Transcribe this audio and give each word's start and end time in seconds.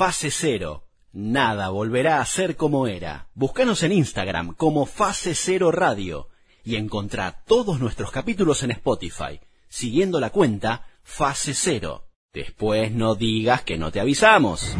Fase 0.00 0.30
Cero. 0.30 0.86
Nada 1.12 1.68
volverá 1.68 2.22
a 2.22 2.24
ser 2.24 2.56
como 2.56 2.86
era. 2.86 3.28
Búscanos 3.34 3.82
en 3.82 3.92
Instagram 3.92 4.54
como 4.54 4.86
Fase 4.86 5.34
Cero 5.34 5.70
Radio 5.72 6.28
y 6.64 6.76
encontrá 6.76 7.42
todos 7.46 7.80
nuestros 7.80 8.10
capítulos 8.10 8.62
en 8.62 8.70
Spotify, 8.70 9.40
siguiendo 9.68 10.18
la 10.18 10.30
cuenta 10.30 10.86
Fase 11.02 11.52
Cero. 11.52 12.08
Después 12.32 12.92
no 12.92 13.14
digas 13.14 13.60
que 13.60 13.76
no 13.76 13.92
te 13.92 14.00
avisamos. 14.00 14.74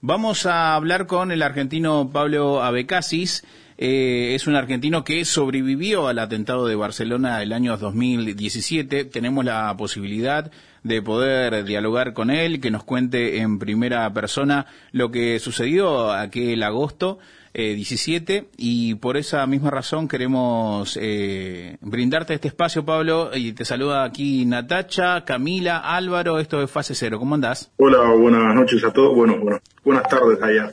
Vamos 0.00 0.46
a 0.46 0.74
hablar 0.74 1.06
con 1.06 1.30
el 1.30 1.42
argentino 1.42 2.08
Pablo 2.10 2.62
Abecasis. 2.62 3.44
Eh, 3.76 4.34
es 4.34 4.46
un 4.46 4.56
argentino 4.56 5.04
que 5.04 5.26
sobrevivió 5.26 6.08
al 6.08 6.18
atentado 6.20 6.66
de 6.66 6.74
Barcelona 6.74 7.42
el 7.42 7.52
año 7.52 7.76
2017. 7.76 9.04
Tenemos 9.04 9.44
la 9.44 9.76
posibilidad 9.76 10.50
de 10.82 11.02
poder 11.02 11.64
dialogar 11.64 12.12
con 12.12 12.30
él, 12.30 12.60
que 12.60 12.70
nos 12.70 12.84
cuente 12.84 13.38
en 13.38 13.58
primera 13.58 14.12
persona 14.12 14.66
lo 14.92 15.10
que 15.10 15.38
sucedió 15.38 16.12
aquel 16.12 16.62
agosto. 16.62 17.18
17 17.54 18.36
eh, 18.36 18.48
y 18.56 18.94
por 18.96 19.16
esa 19.16 19.44
misma 19.46 19.70
razón 19.70 20.06
queremos 20.06 20.96
eh, 21.00 21.76
brindarte 21.80 22.34
este 22.34 22.46
espacio, 22.48 22.84
Pablo, 22.84 23.30
y 23.34 23.52
te 23.52 23.64
saluda 23.64 24.04
aquí 24.04 24.44
Natacha, 24.44 25.24
Camila, 25.24 25.78
Álvaro, 25.78 26.38
esto 26.38 26.62
es 26.62 26.70
Fase 26.70 26.94
Cero, 26.94 27.18
¿cómo 27.18 27.34
andás? 27.34 27.72
Hola, 27.78 28.12
buenas 28.14 28.54
noches 28.54 28.84
a 28.84 28.92
todos, 28.92 29.12
bueno, 29.16 29.38
bueno 29.38 29.58
buenas 29.82 30.08
tardes 30.08 30.40
allá. 30.40 30.70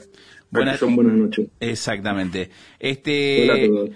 Buenas, 0.50 0.78
son 0.78 0.94
buenas 0.94 1.14
noches. 1.14 1.48
Exactamente. 1.60 2.50
Este, 2.78 3.50
Hola 3.50 3.54
a 3.54 3.66
todos. 3.66 3.90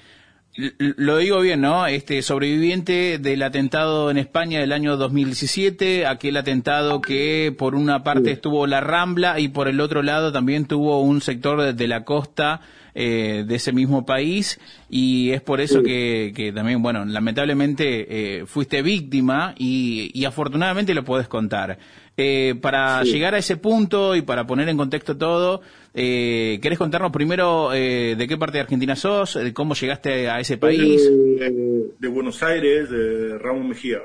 Lo 0.57 1.19
digo 1.19 1.41
bien, 1.41 1.61
¿no? 1.61 1.87
Este 1.87 2.23
sobreviviente 2.23 3.19
del 3.19 3.43
atentado 3.43 4.11
en 4.11 4.19
España 4.19 4.59
del 4.59 4.73
año 4.73 4.97
2017, 4.97 6.07
aquel 6.07 6.37
atentado 6.37 7.01
que 7.01 7.55
por 7.57 7.77
una 7.77 8.03
parte 8.03 8.33
estuvo 8.33 8.67
la 8.67 8.81
Rambla 8.81 9.39
y 9.39 9.49
por 9.49 9.69
el 9.69 9.81
otro 9.81 10.03
lado 10.03 10.33
también 10.33 10.67
tuvo 10.67 11.03
un 11.03 11.21
sector 11.21 11.73
de 11.73 11.89
la 11.89 12.05
costa 12.05 12.63
eh, 12.95 13.45
de 13.47 13.55
ese 13.55 13.73
mismo 13.73 14.05
país 14.05 14.61
y 14.89 15.31
es 15.31 15.41
por 15.41 15.61
eso 15.61 15.83
que, 15.83 16.33
que, 16.35 16.53
también, 16.53 16.83
bueno, 16.83 17.05
lamentablemente 17.05 18.41
eh, 18.41 18.47
fuiste 18.47 18.83
víctima 18.83 19.55
y, 19.57 20.11
y, 20.15 20.25
afortunadamente 20.25 20.95
lo 20.95 21.05
puedes 21.05 21.29
contar. 21.29 21.79
Eh, 22.23 22.55
para 22.61 23.03
llegar 23.03 23.35
a 23.35 23.39
ese 23.39 23.57
punto 23.57 24.15
y 24.15 24.21
para 24.21 24.47
poner 24.47 24.69
en 24.69 24.77
contexto 24.77 25.17
todo, 25.17 25.63
eh, 25.95 26.59
¿querés 26.61 26.79
contarnos 26.79 27.13
primero 27.13 27.73
eh, 27.73 28.15
de 28.15 28.29
qué 28.29 28.37
parte 28.37 28.59
de 28.59 28.63
Argentina 28.63 28.95
sos, 28.95 29.35
de 29.35 29.55
cómo 29.55 29.73
llegaste 29.73 30.29
a 30.29 30.39
ese 30.39 30.59
país? 30.59 31.03
De, 31.03 32.09
Buenos 32.09 32.43
Aires, 32.43 32.91
de 32.91 33.39
Ramón 33.39 33.71
Mejía. 33.71 34.01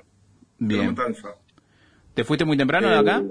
Bien. 0.59 0.95
¿Te 2.13 2.23
fuiste 2.23 2.45
muy 2.45 2.55
temprano 2.55 2.87
de 2.87 2.95
acá? 2.95 3.21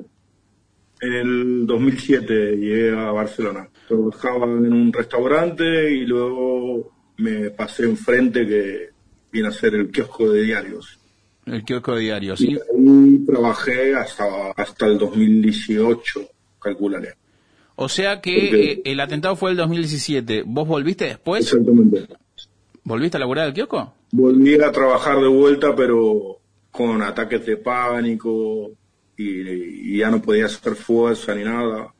En 1.04 1.12
el 1.12 1.66
2007 1.66 2.56
llegué 2.56 2.96
a 2.96 3.10
Barcelona. 3.10 3.68
Trabajaba 3.86 4.46
en 4.46 4.72
un 4.72 4.90
restaurante 4.90 5.92
y 5.92 6.06
luego 6.06 6.92
me 7.18 7.50
pasé 7.50 7.84
enfrente 7.84 8.46
que 8.46 8.88
viene 9.30 9.48
a 9.48 9.52
ser 9.52 9.74
el 9.74 9.90
kiosco 9.90 10.30
de 10.30 10.42
diarios. 10.44 10.98
El 11.44 11.62
kiosco 11.62 11.94
de 11.94 12.00
diarios, 12.00 12.38
sí. 12.38 12.52
Y 12.52 12.54
ahí 12.54 13.24
trabajé 13.26 13.94
hasta, 13.94 14.52
hasta 14.52 14.86
el 14.86 14.96
2018, 14.96 16.20
calcularé. 16.58 17.16
O 17.76 17.88
sea 17.90 18.22
que 18.22 18.70
eh, 18.72 18.82
el 18.86 18.98
atentado 18.98 19.36
fue 19.36 19.50
el 19.50 19.58
2017. 19.58 20.44
¿Vos 20.46 20.66
volviste 20.66 21.04
después? 21.04 21.42
Exactamente. 21.42 22.06
¿Volviste 22.82 23.18
a 23.18 23.20
laburar 23.20 23.48
el 23.48 23.52
kiosco? 23.52 23.92
Volví 24.12 24.54
a 24.54 24.72
trabajar 24.72 25.20
de 25.20 25.28
vuelta, 25.28 25.76
pero 25.76 26.38
con 26.70 27.02
ataques 27.02 27.44
de 27.44 27.58
pánico 27.58 28.72
y, 29.16 29.98
ya 29.98 30.10
no 30.10 30.20
podía 30.20 30.46
hacer 30.46 30.74
fuerza 30.74 31.34
ni 31.34 31.44
nada. 31.44 31.94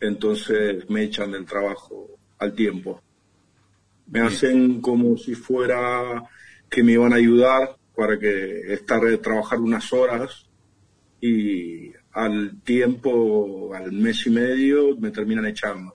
Entonces 0.00 0.88
me 0.88 1.04
echan 1.04 1.32
del 1.32 1.44
trabajo 1.44 2.18
al 2.38 2.54
tiempo. 2.54 3.00
Me 4.06 4.20
hacen 4.20 4.80
como 4.80 5.16
si 5.16 5.34
fuera 5.34 6.22
que 6.68 6.82
me 6.82 6.92
iban 6.92 7.12
a 7.12 7.16
ayudar 7.16 7.76
para 7.94 8.18
que 8.18 8.72
estar 8.72 9.00
trabajar 9.18 9.60
unas 9.60 9.92
horas 9.92 10.48
y 11.20 11.92
al 12.12 12.62
tiempo, 12.62 13.74
al 13.74 13.92
mes 13.92 14.26
y 14.26 14.30
medio, 14.30 14.96
me 14.96 15.10
terminan 15.10 15.46
echando. 15.46 15.94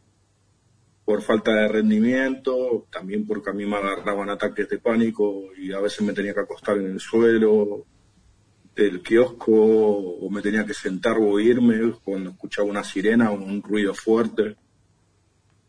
Por 1.03 1.21
falta 1.21 1.53
de 1.53 1.67
rendimiento, 1.67 2.87
también 2.91 3.27
porque 3.27 3.49
a 3.49 3.53
mí 3.53 3.65
me 3.65 3.75
agarraban 3.75 4.29
ataques 4.29 4.69
de 4.69 4.79
pánico 4.79 5.51
y 5.57 5.71
a 5.73 5.79
veces 5.79 6.01
me 6.01 6.13
tenía 6.13 6.33
que 6.33 6.39
acostar 6.39 6.77
en 6.77 6.91
el 6.91 6.99
suelo 6.99 7.85
del 8.75 9.01
kiosco 9.01 9.53
o 9.53 10.29
me 10.29 10.41
tenía 10.41 10.65
que 10.65 10.73
sentar 10.73 11.17
o 11.17 11.39
irme 11.39 11.93
cuando 12.03 12.31
escuchaba 12.31 12.67
una 12.67 12.83
sirena 12.83 13.31
o 13.31 13.35
un 13.35 13.61
ruido 13.63 13.93
fuerte. 13.93 14.55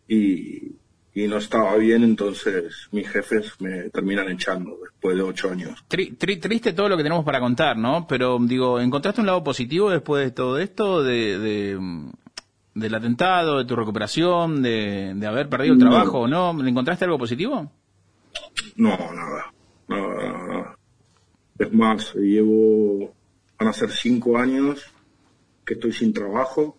Y, 0.09 0.77
y 1.17 1.27
no 1.29 1.39
estaba 1.39 1.75
bien, 1.77 2.05
entonces 2.05 2.89
mis 2.93 3.09
jefes 3.09 3.55
me 3.59 3.89
terminan 3.89 4.29
echando 4.29 4.77
después 4.85 5.17
de 5.17 5.23
ocho 5.23 5.51
años. 5.51 5.83
triste 5.89 6.75
todo 6.75 6.91
lo 6.91 6.97
que 6.99 7.03
tenemos 7.03 7.25
para 7.25 7.41
contar, 7.41 7.79
¿no? 7.79 8.07
Pero 8.07 8.39
digo, 8.39 8.79
¿encontraste 8.79 9.23
un 9.23 9.27
lado 9.27 9.43
positivo 9.43 9.89
después 9.89 10.27
de 10.27 10.31
todo 10.33 10.59
esto, 10.59 11.03
de, 11.03 11.79
del 12.75 12.95
atentado, 12.95 13.57
de 13.57 13.65
tu 13.65 13.75
recuperación, 13.77 14.63
de, 14.63 15.17
haber 15.27 15.49
perdido 15.49 15.73
el 15.73 15.81
trabajo 15.81 16.21
o 16.21 16.29
no? 16.29 16.51
¿Encontraste 16.67 17.07
algo 17.07 17.17
positivo? 17.17 17.73
No, 18.77 18.91
nada, 18.91 19.55
nada, 19.89 20.47
nada. 20.47 20.77
Es 21.59 21.73
más, 21.73 22.15
llevo, 22.15 23.15
van 23.59 23.69
a 23.69 23.73
ser 23.73 23.91
cinco 23.91 24.37
años 24.37 24.85
que 25.65 25.75
estoy 25.75 25.93
sin 25.93 26.13
trabajo, 26.13 26.79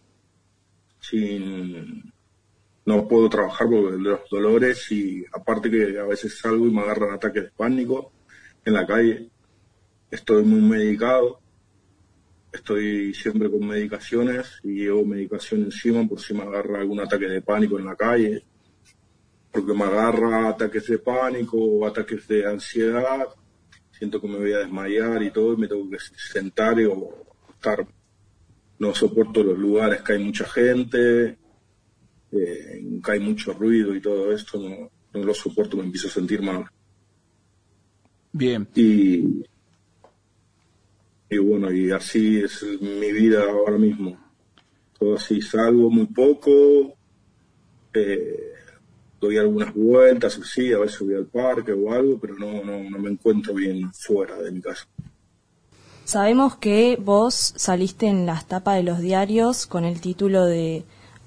sin 1.00 2.14
no 2.86 3.08
puedo 3.08 3.28
trabajar 3.28 3.68
por 3.68 4.00
los 4.00 4.20
dolores 4.30 4.92
y 4.92 5.26
aparte 5.34 5.70
que 5.70 6.00
a 6.00 6.06
veces 6.06 6.38
salgo 6.40 6.68
y 6.68 6.72
me 6.72 6.82
agarran 6.82 7.14
ataques 7.14 7.44
de 7.44 7.52
pánico 7.52 8.14
en 8.64 8.74
la 8.74 8.88
calle. 8.88 9.30
Estoy 10.10 10.44
muy 10.44 10.62
medicado, 10.62 11.42
estoy 12.52 13.14
siempre 13.14 13.52
con 13.52 13.68
medicaciones 13.68 14.60
y 14.64 14.76
llevo 14.76 15.04
medicación 15.04 15.64
encima 15.64 16.08
por 16.08 16.22
si 16.22 16.34
me 16.34 16.44
agarra 16.44 16.80
algún 16.80 17.02
ataque 17.02 17.28
de 17.28 17.42
pánico 17.42 17.78
en 17.78 17.86
la 17.86 17.96
calle, 17.96 18.44
porque 19.52 19.74
me 19.74 19.84
agarra 19.84 20.48
ataques 20.48 20.88
de 20.88 21.00
pánico 21.00 21.86
ataques 21.86 22.26
de 22.28 22.46
ansiedad, 22.46 23.28
siento 23.98 24.22
que 24.22 24.28
me 24.28 24.38
voy 24.38 24.54
a 24.54 24.60
desmayar 24.60 25.24
y 25.24 25.32
todo 25.32 25.54
y 25.54 25.58
me 25.58 25.68
tengo 25.68 25.90
que 25.90 25.98
sentar 26.00 26.78
o 26.82 27.26
estar. 27.50 27.88
No 28.80 28.94
soporto 28.94 29.44
los 29.44 29.58
lugares 29.58 30.02
que 30.04 30.14
hay 30.14 30.24
mucha 30.24 30.46
gente, 30.46 31.38
eh, 32.32 33.00
hay 33.04 33.20
mucho 33.20 33.54
ruido 33.54 33.96
y 33.96 34.02
todo 34.02 34.32
esto, 34.32 34.60
no, 34.60 34.92
no, 35.14 35.26
lo 35.26 35.34
soporto, 35.34 35.78
me 35.78 35.84
empiezo 35.84 36.08
a 36.08 36.12
sentir 36.12 36.42
mal. 36.42 36.66
Bien. 38.32 38.68
Y, 38.76 39.44
y 41.30 41.38
bueno, 41.40 41.72
y 41.72 41.90
así 41.92 42.40
es 42.40 42.64
mi 42.80 43.12
vida 43.12 43.50
ahora 43.50 43.80
mismo. 43.80 44.16
Todo 45.00 45.16
así, 45.16 45.42
salgo 45.42 45.90
muy 45.90 46.06
poco, 46.08 46.96
eh, 47.94 48.54
doy 49.20 49.38
algunas 49.38 49.74
vueltas, 49.74 50.40
sí, 50.44 50.74
a 50.74 50.80
veces 50.80 51.00
voy 51.00 51.16
al 51.16 51.26
parque 51.26 51.74
o 51.74 51.92
algo, 51.92 52.20
pero 52.20 52.36
no, 52.36 52.64
no, 52.64 52.90
no 52.90 53.00
me 53.00 53.10
encuentro 53.10 53.54
bien 53.54 53.92
fuera 53.94 54.36
de 54.38 54.52
mi 54.52 54.62
casa. 54.62 54.88
Sabemos 56.08 56.56
que 56.56 56.98
vos 57.02 57.54
saliste 57.58 58.08
en 58.08 58.26
las 58.26 58.48
tapas 58.48 58.78
de 58.78 58.84
los 58.84 59.00
diarios 59.00 59.68
con 59.68 59.84
el 59.84 60.00
título 60.00 60.46
de 60.46 60.86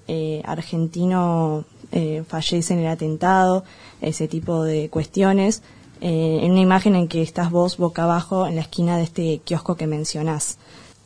eh, 0.09 0.43
argentino 0.45 1.67
eh, 1.93 2.25
fallece 2.27 2.73
en 2.73 2.81
el 2.81 2.87
atentado, 2.87 3.63
ese 4.01 4.27
tipo 4.27 4.65
de 4.65 4.89
cuestiones, 4.89 5.63
eh, 6.01 6.41
en 6.43 6.53
una 6.53 6.63
imagen 6.63 6.97
en 6.97 7.09
que 7.09 7.21
estás 7.21 7.51
vos 7.51 7.77
boca 7.77 8.05
abajo 8.05 8.47
en 8.47 8.57
la 8.57 8.63
esquina 8.63 8.97
de 8.97 9.03
este 9.03 9.39
kiosco 9.45 9.77
que 9.77 9.87
mencionás. 9.87 10.57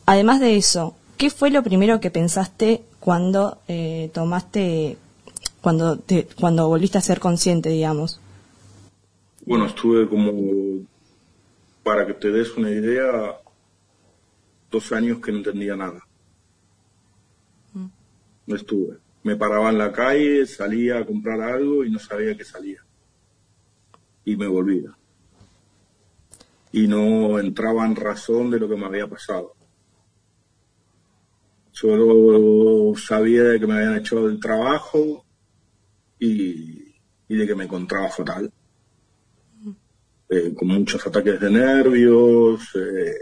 Además 0.05 0.39
de 0.39 0.55
eso, 0.55 0.95
¿qué 1.17 1.29
fue 1.29 1.49
lo 1.49 1.61
primero 1.61 1.99
que 1.99 2.11
pensaste 2.11 2.81
cuando 3.01 3.59
tomaste, 4.13 4.97
cuando, 5.65 5.97
te, 5.97 6.27
cuando 6.39 6.67
volviste 6.67 6.99
a 6.99 7.01
ser 7.01 7.19
consciente, 7.19 7.69
digamos? 7.69 8.21
Bueno, 9.47 9.65
estuve 9.65 10.07
como, 10.07 10.85
para 11.81 12.05
que 12.05 12.13
te 12.13 12.29
des 12.29 12.55
una 12.55 12.69
idea, 12.69 13.35
dos 14.69 14.91
años 14.91 15.17
que 15.21 15.31
no 15.31 15.39
entendía 15.39 15.75
nada 15.75 16.05
no 18.45 18.55
estuve. 18.55 18.97
Me 19.23 19.35
paraba 19.35 19.71
en 19.71 19.79
la 19.79 19.91
calle, 19.91 20.45
salía 20.45 20.99
a 20.99 21.05
comprar 21.05 21.41
algo 21.41 21.83
y 21.83 21.89
no 21.89 21.97
sabía 21.97 22.37
que 22.37 22.45
salía. 22.45 22.85
Y 24.23 24.35
me 24.35 24.45
volvía. 24.45 24.95
Y 26.73 26.87
no 26.87 27.39
entraba 27.39 27.87
en 27.87 27.95
razón 27.95 28.51
de 28.51 28.59
lo 28.59 28.69
que 28.69 28.75
me 28.75 28.85
había 28.85 29.07
pasado. 29.07 29.55
Solo 31.71 32.95
sabía 32.95 33.45
de 33.45 33.59
que 33.59 33.65
me 33.65 33.77
habían 33.77 33.97
hecho 33.97 34.27
el 34.27 34.39
trabajo 34.39 35.24
y, 36.19 36.93
de 37.27 37.47
que 37.47 37.55
me 37.55 37.65
encontraba 37.65 38.09
fatal. 38.09 38.51
Eh, 40.29 40.53
con 40.55 40.67
muchos 40.67 41.05
ataques 41.05 41.39
de 41.39 41.49
nervios, 41.51 42.61
eh, 42.75 43.13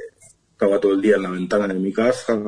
estaba 0.51 0.79
todo 0.79 0.93
el 0.93 1.01
día 1.01 1.17
en 1.17 1.23
la 1.23 1.29
ventana 1.31 1.67
de 1.67 1.73
mi 1.73 1.91
casa, 1.91 2.41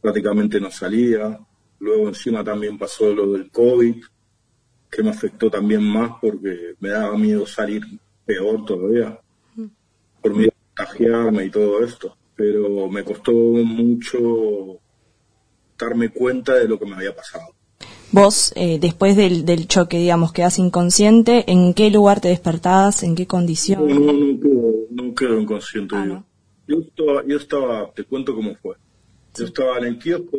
prácticamente 0.00 0.60
no 0.60 0.70
salía. 0.70 1.38
Luego 1.80 2.08
encima 2.08 2.44
también 2.44 2.78
pasó 2.78 3.12
lo 3.12 3.32
del 3.32 3.50
COVID, 3.50 4.04
que 4.90 5.02
me 5.02 5.10
afectó 5.10 5.50
también 5.50 5.82
más 5.82 6.12
porque 6.20 6.74
me 6.80 6.90
daba 6.90 7.16
miedo 7.16 7.46
salir 7.46 7.82
peor 8.24 8.64
todavía, 8.64 9.18
por 10.20 10.34
miedo 10.34 10.52
a 10.52 10.84
contagiarme 10.84 11.44
y 11.46 11.50
todo 11.50 11.82
esto. 11.82 12.16
Pero 12.36 12.88
me 12.88 13.04
costó 13.04 13.32
mucho 13.32 14.80
darme 15.78 16.10
cuenta 16.10 16.54
de 16.54 16.68
lo 16.68 16.78
que 16.78 16.86
me 16.86 16.94
había 16.94 17.14
pasado. 17.14 17.54
Vos, 18.12 18.52
eh, 18.56 18.78
después 18.80 19.16
del, 19.16 19.44
del 19.44 19.68
choque, 19.68 19.98
digamos, 19.98 20.32
quedás 20.32 20.58
inconsciente, 20.58 21.50
¿en 21.50 21.74
qué 21.74 21.90
lugar 21.90 22.20
te 22.20 22.28
despertabas? 22.28 23.02
¿En 23.02 23.14
qué 23.14 23.26
condición? 23.26 23.86
No, 23.86 24.00
no, 24.00 24.12
no 24.12 24.40
quedo, 24.40 24.74
no 24.90 25.14
quedo 25.14 25.40
inconsciente 25.40 25.94
ah, 25.96 26.06
yo. 26.06 26.24
Yo 26.66 26.80
estaba, 26.80 27.24
yo 27.26 27.36
estaba, 27.36 27.92
te 27.92 28.04
cuento 28.04 28.34
cómo 28.34 28.54
fue. 28.56 28.76
Yo 29.36 29.44
estaba 29.44 29.78
en 29.78 29.84
el 29.84 29.98
kiosco, 29.98 30.36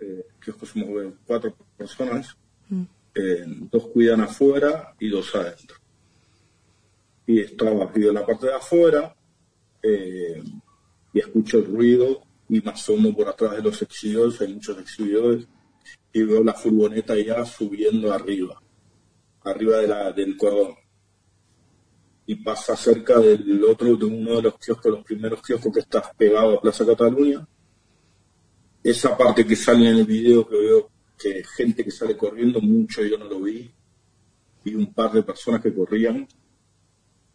eh, 0.00 0.26
kiosco 0.42 0.66
somos 0.66 1.14
cuatro 1.26 1.54
personas, 1.76 2.36
mm. 2.68 2.82
eh, 3.14 3.44
dos 3.70 3.88
cuidan 3.88 4.20
afuera 4.20 4.94
y 4.98 5.08
dos 5.08 5.34
adentro. 5.34 5.76
Y 7.26 7.40
estaba 7.40 7.90
yo 7.94 8.08
en 8.08 8.14
la 8.14 8.26
parte 8.26 8.46
de 8.46 8.54
afuera 8.54 9.14
eh, 9.82 10.42
y 11.12 11.18
escucho 11.18 11.58
el 11.58 11.66
ruido 11.66 12.22
y 12.48 12.60
me 12.60 12.70
asomo 12.70 13.14
por 13.14 13.28
atrás 13.28 13.52
de 13.52 13.62
los 13.62 13.80
exhibidores, 13.80 14.40
hay 14.40 14.54
muchos 14.54 14.78
exhibidores, 14.78 15.46
y 16.12 16.22
veo 16.22 16.44
la 16.44 16.52
furgoneta 16.52 17.16
ya 17.16 17.44
subiendo 17.44 18.12
arriba, 18.12 18.60
arriba 19.42 19.78
de 19.78 19.88
la, 19.88 20.12
del 20.12 20.36
cordón. 20.36 20.74
Y 22.26 22.36
pasa 22.36 22.76
cerca 22.76 23.18
del 23.18 23.64
otro, 23.64 23.96
de 23.96 24.04
uno 24.04 24.36
de 24.36 24.42
los 24.42 24.58
kioscos, 24.58 24.92
los 24.92 25.04
primeros 25.04 25.42
kioscos 25.42 25.72
que 25.72 25.80
está 25.80 26.02
pegado 26.16 26.56
a 26.56 26.60
Plaza 26.60 26.86
Cataluña. 26.86 27.46
Esa 28.82 29.16
parte 29.16 29.46
que 29.46 29.56
sale 29.56 29.88
en 29.88 29.96
el 29.96 30.04
video 30.04 30.46
que 30.46 30.56
veo 30.56 30.90
que 31.18 31.42
gente 31.56 31.84
que 31.84 31.90
sale 31.90 32.16
corriendo, 32.16 32.60
mucho 32.60 33.02
yo 33.04 33.18
no 33.18 33.24
lo 33.26 33.40
vi. 33.40 33.70
Vi 34.64 34.74
un 34.74 34.92
par 34.92 35.12
de 35.12 35.22
personas 35.22 35.60
que 35.60 35.74
corrían. 35.74 36.26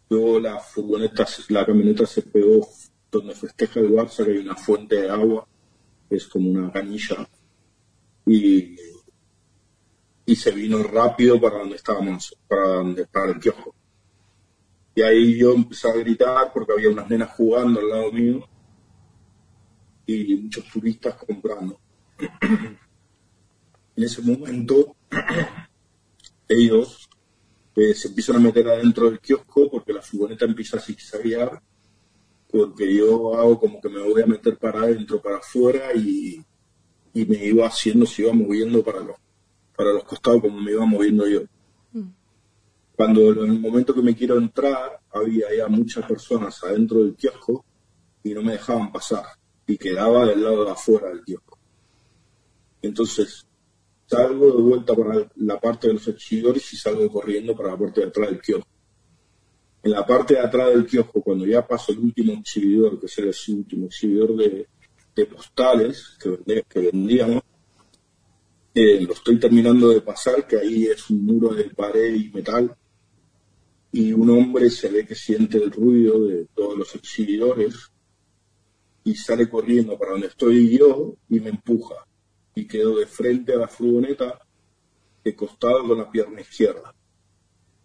Luego 0.10 0.40
la 0.40 0.60
furgoneta, 0.60 1.28
la 1.50 1.66
camioneta 1.66 2.06
se 2.06 2.22
pegó 2.22 2.68
donde 3.12 3.36
festeja 3.36 3.80
el 3.80 3.92
Barça, 3.92 4.24
que 4.24 4.32
hay 4.32 4.38
una 4.38 4.56
fuente 4.56 5.02
de 5.02 5.10
agua, 5.10 5.48
es 6.10 6.28
como 6.28 6.50
una 6.50 6.72
canilla, 6.72 7.28
y, 8.28 8.76
y 10.26 10.36
se 10.36 10.52
vino 10.52 10.84
rápido 10.84 11.40
para 11.40 11.60
donde 11.60 11.78
estábamos, 11.78 12.36
para 12.48 12.68
donde 12.68 13.04
estaba 13.04 13.28
el 13.28 13.40
kiosco. 13.40 13.74
Y 14.94 15.02
ahí 15.02 15.40
yo 15.40 15.54
empecé 15.54 15.90
a 15.90 15.94
gritar 15.94 16.52
porque 16.54 16.74
había 16.74 16.90
unas 16.90 17.10
nenas 17.10 17.32
jugando 17.32 17.80
al 17.80 17.90
lado 17.90 18.12
mío 18.12 18.48
y 20.06 20.36
muchos 20.36 20.66
turistas 20.66 21.16
comprando. 21.16 21.80
en 23.96 24.04
ese 24.04 24.22
momento, 24.22 24.96
ellos 26.50 27.10
eh, 27.76 27.94
se 27.94 28.08
empiezan 28.10 28.38
a 28.38 28.40
meter 28.40 28.68
adentro 28.68 29.10
del 29.10 29.20
kiosco 29.20 29.70
porque 29.70 29.94
la 29.94 30.02
furgoneta 30.02 30.46
empieza 30.46 30.78
a 30.78 30.82
zigzaguear 30.82 31.62
porque 32.50 32.94
yo 32.96 33.36
hago 33.36 33.60
como 33.60 33.80
que 33.82 33.90
me 33.90 34.02
voy 34.02 34.22
a 34.22 34.26
meter 34.26 34.58
para 34.58 34.82
adentro, 34.82 35.22
para 35.22 35.38
afuera 35.38 35.94
y, 35.94 36.44
me 37.26 37.44
iba 37.46 37.68
haciendo, 37.68 38.06
se 38.06 38.24
iba 38.24 38.34
moviendo 38.34 38.84
para 38.84 39.00
los, 39.00 39.16
para 39.76 39.94
los 39.94 40.04
costados 40.04 40.42
como 40.42 40.60
me 40.60 40.72
iba 40.72 40.86
moviendo 40.86 41.28
yo. 41.28 41.42
Mm. 41.94 42.10
Cuando 42.96 43.32
en 43.32 43.52
el 43.52 43.60
momento 43.60 43.94
que 43.94 44.02
me 44.02 44.16
quiero 44.16 44.38
entrar, 44.38 45.00
había 45.12 45.48
ya 45.56 45.68
muchas 45.68 46.06
personas 46.06 46.64
adentro 46.64 47.04
del 47.04 47.16
kiosco 47.16 47.66
y 48.24 48.34
no 48.34 48.42
me 48.42 48.54
dejaban 48.54 48.92
pasar 48.92 49.26
y 49.66 49.78
quedaba 49.78 50.26
del 50.26 50.44
lado 50.44 50.66
de 50.66 50.72
afuera 50.72 51.10
del 51.10 51.24
kiosco. 51.24 51.58
Entonces, 52.82 53.46
salgo 54.06 54.52
de 54.52 54.62
vuelta 54.62 54.96
para 54.96 55.30
la 55.36 55.60
parte 55.60 55.88
de 55.88 55.94
los 55.94 56.08
exhibidores 56.08 56.74
y 56.74 56.78
salgo 56.78 57.10
corriendo 57.12 57.56
para 57.56 57.72
la 57.72 57.78
parte 57.78 58.02
de 58.02 58.08
atrás 58.08 58.30
del 58.30 58.42
kiosco 58.42 58.68
en 59.88 59.94
la 59.94 60.06
parte 60.06 60.34
de 60.34 60.42
atrás 60.42 60.70
del 60.70 60.86
kiosco, 60.86 61.22
cuando 61.22 61.46
ya 61.46 61.66
paso 61.66 61.94
el 61.94 62.00
último 62.00 62.34
exhibidor, 62.34 63.00
que 63.00 63.06
es 63.06 63.18
el 63.18 63.56
último 63.56 63.86
exhibidor 63.86 64.36
de, 64.36 64.68
postales 65.26 66.18
que, 66.20 66.80
vendíamos, 66.80 67.42
eh, 68.74 69.02
lo 69.02 69.14
estoy 69.14 69.40
terminando 69.40 69.90
de 69.90 70.02
pasar, 70.02 70.46
que 70.46 70.58
ahí 70.58 70.86
es 70.86 71.10
un 71.10 71.26
muro 71.26 71.54
de 71.54 71.66
pared 71.66 72.14
y 72.14 72.30
metal, 72.30 72.76
y 73.92 74.14
un 74.14 74.30
hombre 74.30 74.70
se 74.70 74.90
ve 74.90 75.06
que 75.06 75.16
siente 75.16 75.58
el 75.58 75.72
ruido 75.72 76.26
de 76.28 76.46
todos 76.54 76.78
los 76.78 76.94
exhibidores 76.96 77.92
y 79.04 79.16
sale 79.16 79.50
corriendo 79.50 79.98
para 79.98 80.12
donde 80.12 80.28
estoy 80.28 80.78
yo 80.78 81.16
y 81.30 81.40
me 81.40 81.50
empuja 81.50 81.96
y 82.54 82.68
quedo 82.68 82.98
de 82.98 83.06
frente 83.06 83.54
a 83.54 83.58
la 83.58 83.68
furgoneta 83.68 84.40
de 85.24 85.36
costado 85.36 85.88
con 85.88 85.98
la 85.98 86.12
pierna 86.12 86.42
izquierda. 86.42 86.94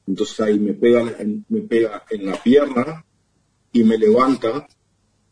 Entonces 0.06 0.40
ahí 0.40 0.58
me 0.58 0.75
pega, 0.75 1.17
me 1.49 1.61
pega 1.62 2.05
en 2.11 2.26
la 2.26 2.43
pierna 2.43 3.05
y 3.73 3.84
me 3.84 3.96
levanta 3.96 4.67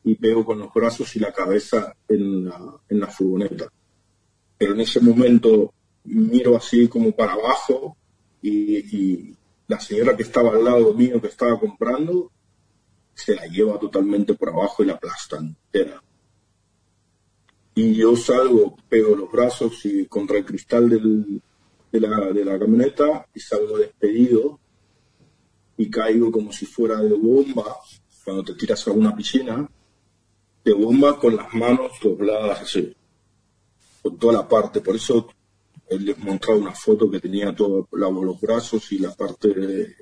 y 0.04 0.14
pego 0.14 0.44
con 0.44 0.58
los 0.58 0.72
brazos 0.72 1.14
y 1.16 1.18
la 1.18 1.32
cabeza 1.32 1.94
en 2.08 2.46
la, 2.46 2.80
en 2.88 3.00
la 3.00 3.06
furgoneta. 3.06 3.70
Pero 4.56 4.74
en 4.74 4.80
ese 4.80 5.00
momento 5.00 5.72
miro 6.04 6.56
así 6.56 6.88
como 6.88 7.12
para 7.12 7.32
abajo 7.32 7.96
y, 8.42 9.34
la 9.66 9.78
señora 9.78 10.16
que 10.16 10.24
estaba 10.24 10.50
al 10.50 10.64
lado 10.64 10.92
mío 10.94 11.20
que 11.20 11.28
estaba 11.28 11.56
comprando 11.60 12.32
se 13.14 13.36
la 13.36 13.46
lleva 13.46 13.78
totalmente 13.78 14.34
por 14.34 14.48
abajo 14.48 14.82
y 14.82 14.86
la 14.86 14.94
aplasta 14.94 15.36
entera. 15.36 16.02
Y 17.76 17.94
yo 17.94 18.16
salgo, 18.16 18.76
pego 18.88 19.14
los 19.14 19.30
brazos 19.30 19.84
y 19.84 20.06
contra 20.06 20.38
el 20.38 20.44
cristal 20.44 20.90
de, 20.90 22.00
la, 22.00 22.32
de 22.32 22.44
la 22.44 22.58
camioneta 22.58 23.24
y 23.32 23.38
salgo 23.38 23.78
despedido 23.78 24.58
y 25.76 25.88
caigo 25.88 26.32
como 26.32 26.50
si 26.50 26.66
fuera 26.66 27.00
de 27.00 27.14
bomba, 27.14 27.76
cuando 28.24 28.42
te 28.42 28.54
tiras 28.54 28.88
a 28.88 28.90
una 28.90 29.14
piscina, 29.14 29.70
de 30.64 30.72
bomba 30.72 31.18
con 31.18 31.36
las 31.36 31.52
manos 31.54 31.92
dobladas 32.02 32.62
así, 32.62 32.94
con 34.02 34.18
toda 34.18 34.34
la 34.34 34.48
parte. 34.48 34.80
Por 34.80 34.96
eso 34.96 35.28
él 35.88 36.04
les 36.04 36.18
mostraba 36.18 36.58
una 36.58 36.72
foto 36.72 37.10
que 37.10 37.20
tenía 37.20 37.54
todos 37.54 37.86
los 37.90 38.40
brazos 38.40 38.92
y 38.92 38.98
la 38.98 39.14
parte 39.14 39.48
de, 39.48 39.96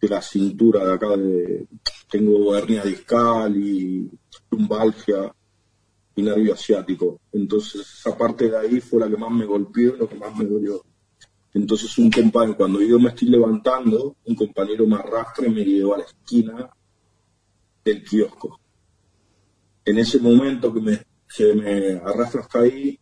la 0.00 0.22
cintura 0.22 0.84
de 0.84 0.92
acá. 0.92 1.16
De, 1.16 1.66
tengo 2.10 2.56
hernia 2.56 2.82
discal 2.82 3.56
y 3.56 4.10
lumbalgia 4.50 5.34
y 6.16 6.22
nervio 6.22 6.54
asiático. 6.54 7.20
Entonces 7.32 7.80
esa 7.80 8.16
parte 8.16 8.50
de 8.50 8.58
ahí 8.58 8.80
fue 8.80 9.00
la 9.00 9.08
que 9.08 9.16
más 9.16 9.30
me 9.30 9.44
golpeó 9.44 9.94
y 9.94 9.98
lo 9.98 10.08
que 10.08 10.16
más 10.16 10.34
me 10.36 10.44
dolió. 10.44 10.82
Entonces 11.54 11.96
un 11.98 12.10
compañero, 12.10 12.56
cuando 12.56 12.80
yo 12.80 12.98
me 12.98 13.10
estoy 13.10 13.28
levantando, 13.28 14.16
un 14.24 14.34
compañero 14.34 14.86
me 14.86 14.96
arrastra 14.96 15.46
y 15.46 15.50
me 15.50 15.64
lleva 15.64 15.96
a 15.96 15.98
la 15.98 16.04
esquina 16.04 16.70
del 17.84 18.04
kiosco. 18.04 18.60
En 19.88 19.96
ese 19.96 20.18
momento 20.18 20.70
que 20.70 20.80
me, 20.82 21.00
me 21.54 21.92
arrastra 22.04 22.42
hasta 22.42 22.58
ahí, 22.58 23.00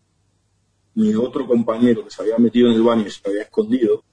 mi 0.94 1.12
otro 1.16 1.44
compañero 1.44 2.04
que 2.04 2.10
se 2.10 2.22
había 2.22 2.38
metido 2.38 2.68
en 2.68 2.74
el 2.74 2.82
baño 2.84 3.04
y 3.08 3.10
se 3.10 3.28
había 3.28 3.42
escondido, 3.42 4.04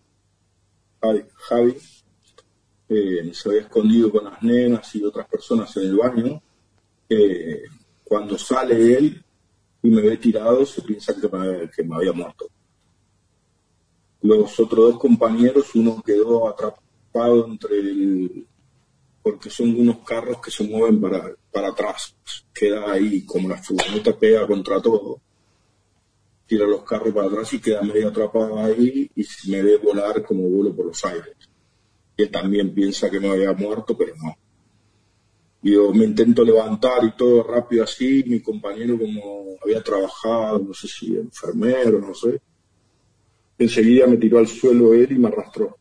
Javi, 1.00 1.78
eh, 2.90 3.32
se 3.32 3.50
había 3.50 3.62
escondido 3.62 4.12
con 4.12 4.24
las 4.24 4.42
nenas 4.42 4.96
y 4.96 5.04
otras 5.04 5.28
personas 5.28 5.78
en 5.78 5.84
el 5.84 5.98
baño, 5.98 6.42
eh, 7.10 7.62
cuando 8.04 8.40
sale 8.40 8.98
él 8.98 9.24
y 9.84 9.90
me 9.92 10.02
ve 10.02 10.18
tirado, 10.18 10.66
se 10.66 10.82
piensa 10.82 11.14
que 11.14 11.84
me 11.84 11.96
había 11.96 12.12
muerto. 12.12 12.48
Los 14.22 14.60
otros 14.60 14.94
dos 14.94 15.00
compañeros, 15.00 15.76
uno 15.76 16.02
quedó 16.04 16.50
atrapado 16.50 17.46
entre 17.46 17.78
el, 17.78 18.48
porque 19.24 19.50
son 19.50 19.80
unos 19.80 20.00
carros 20.00 20.42
que 20.42 20.52
se 20.52 20.64
mueven 20.64 21.00
para, 21.02 21.34
para 21.52 21.70
atrás. 21.70 22.16
Queda 22.54 22.92
ahí, 22.92 23.26
como 23.26 23.50
la 23.50 23.58
furgoneta 23.58 24.18
pega 24.18 24.46
contra 24.46 24.82
todo, 24.82 25.22
tira 26.46 26.68
los 26.68 26.84
carros 26.84 27.14
para 27.14 27.28
atrás 27.28 27.54
y 27.54 27.60
queda 27.60 27.82
medio 27.82 28.10
atrapado 28.10 28.60
ahí 28.60 29.10
y 29.16 29.26
me 29.50 29.64
ve 29.64 29.78
volar 29.78 30.24
como 30.24 30.44
vuelo 30.44 30.76
por 30.76 30.88
los 30.88 31.06
aires. 31.06 31.36
Él 32.18 32.30
también 32.30 32.74
piensa 32.74 33.10
que 33.10 33.20
me 33.20 33.30
había 33.30 33.54
muerto, 33.54 33.98
pero 33.98 34.14
no. 34.18 34.36
Yo 35.64 35.94
me 35.94 36.04
intento 36.04 36.44
levantar 36.44 37.06
y 37.06 37.16
todo 37.16 37.42
rápido 37.44 37.86
así, 37.86 38.24
mi 38.28 38.42
compañero 38.42 39.00
como 39.00 39.56
había 39.64 39.82
trabajado, 39.82 40.60
no 40.60 40.74
sé 40.74 40.88
si 40.90 41.16
enfermero, 41.16 42.00
no 42.00 42.14
sé, 42.14 42.42
Enseguida 43.58 44.08
me 44.08 44.18
tiró 44.18 44.40
al 44.40 44.48
suelo 44.48 44.94
él 44.94 45.12
y 45.12 45.20
me 45.20 45.28
arrastró. 45.28 45.78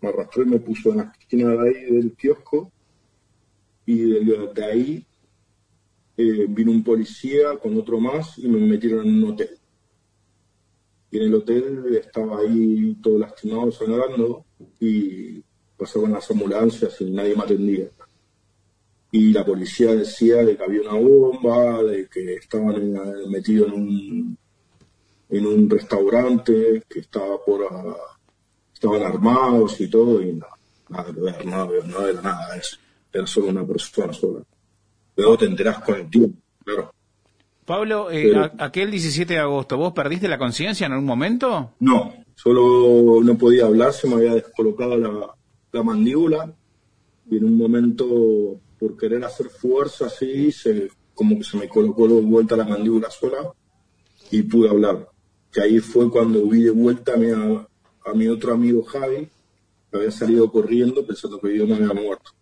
Me 0.00 0.08
arrastró 0.08 0.42
y 0.42 0.46
me 0.46 0.58
puso 0.58 0.90
en 0.90 0.98
la 0.98 1.12
esquina 1.18 1.50
de 1.50 1.68
ahí 1.68 1.94
del 1.94 2.12
kiosco 2.14 2.72
y 3.86 4.24
de, 4.24 4.64
ahí 4.64 5.06
eh, 6.16 6.46
vino 6.48 6.70
un 6.70 6.84
policía 6.84 7.56
con 7.62 7.76
otro 7.78 7.98
más 7.98 8.38
y 8.38 8.48
me 8.48 8.60
metieron 8.60 9.06
en 9.06 9.22
un 9.22 9.32
hotel. 9.32 9.50
Y 11.10 11.16
en 11.18 11.22
el 11.24 11.34
hotel 11.34 11.96
estaba 11.96 12.38
ahí 12.38 12.96
todo 13.02 13.18
lastimado, 13.18 13.72
sangrando 13.72 14.44
y 14.78 15.42
pasaban 15.76 16.12
las 16.12 16.30
ambulancias 16.30 17.00
y 17.00 17.10
nadie 17.10 17.34
me 17.34 17.42
atendía. 17.42 17.88
y 19.12 19.32
la 19.32 19.44
policía 19.44 19.94
decía 19.94 20.36
de 20.44 20.56
que 20.56 20.62
había 20.62 20.82
una 20.82 20.94
bomba, 20.94 21.82
de 21.82 22.06
que 22.08 22.34
estaban 22.34 22.92
metidos 23.28 23.72
en 23.72 23.74
un, 23.74 24.38
en 25.30 25.46
un 25.46 25.68
restaurante, 25.68 26.82
que 26.88 27.00
estaba 27.00 27.44
por 27.44 27.66
estaban 28.80 29.02
armados 29.02 29.78
y 29.80 29.88
todo, 29.88 30.22
y 30.22 30.32
nada, 30.32 30.56
nada 30.88 31.12
que 31.12 31.20
ver, 31.20 31.46
nada, 31.46 31.68
no 31.84 32.06
era 32.06 32.22
nada 32.22 32.56
eso. 32.56 32.78
Era 33.12 33.26
solo 33.26 33.48
una 33.48 33.66
persona 33.66 34.12
sola. 34.12 34.40
Luego 35.16 35.36
te 35.36 35.44
enterás 35.44 35.80
con 35.80 35.96
el 35.96 36.08
tiempo, 36.08 36.40
claro. 36.64 36.94
Pablo, 37.66 38.10
eh, 38.10 38.32
aquel 38.58 38.90
17 38.90 39.34
de 39.34 39.38
agosto, 39.38 39.76
¿vos 39.76 39.92
perdiste 39.92 40.28
la 40.28 40.38
conciencia 40.38 40.86
en 40.86 40.92
algún 40.92 41.06
momento? 41.06 41.72
No, 41.80 42.14
solo 42.34 43.22
no 43.22 43.36
podía 43.36 43.66
hablar, 43.66 43.92
se 43.92 44.08
me 44.08 44.14
había 44.14 44.34
descolocado 44.34 44.96
la, 44.96 45.34
la 45.72 45.82
mandíbula 45.82 46.52
y 47.30 47.36
en 47.36 47.44
un 47.44 47.58
momento 47.58 48.58
por 48.78 48.96
querer 48.96 49.22
hacer 49.24 49.50
fuerza 49.50 50.06
así, 50.06 50.50
se, 50.50 50.90
como 51.14 51.36
que 51.36 51.44
se 51.44 51.58
me 51.58 51.68
colocó 51.68 52.08
de 52.08 52.20
vuelta 52.22 52.56
la 52.56 52.64
mandíbula 52.64 53.10
sola 53.10 53.52
y 54.30 54.42
pude 54.42 54.70
hablar. 54.70 55.06
Que 55.52 55.60
ahí 55.60 55.80
fue 55.80 56.10
cuando 56.10 56.46
vi 56.46 56.62
de 56.62 56.70
vuelta 56.70 57.14
a 57.14 57.16
mi, 57.16 57.30
a, 57.30 57.68
mi 58.14 58.26
otro 58.28 58.54
amigo 58.54 58.82
Javi, 58.82 59.28
que 59.90 59.96
había 59.96 60.10
salido 60.10 60.50
corriendo 60.50 61.06
pensando 61.06 61.40
que 61.40 61.56
yo 61.56 61.66
no 61.66 61.76
había 61.76 61.92
muerto. 61.92 62.32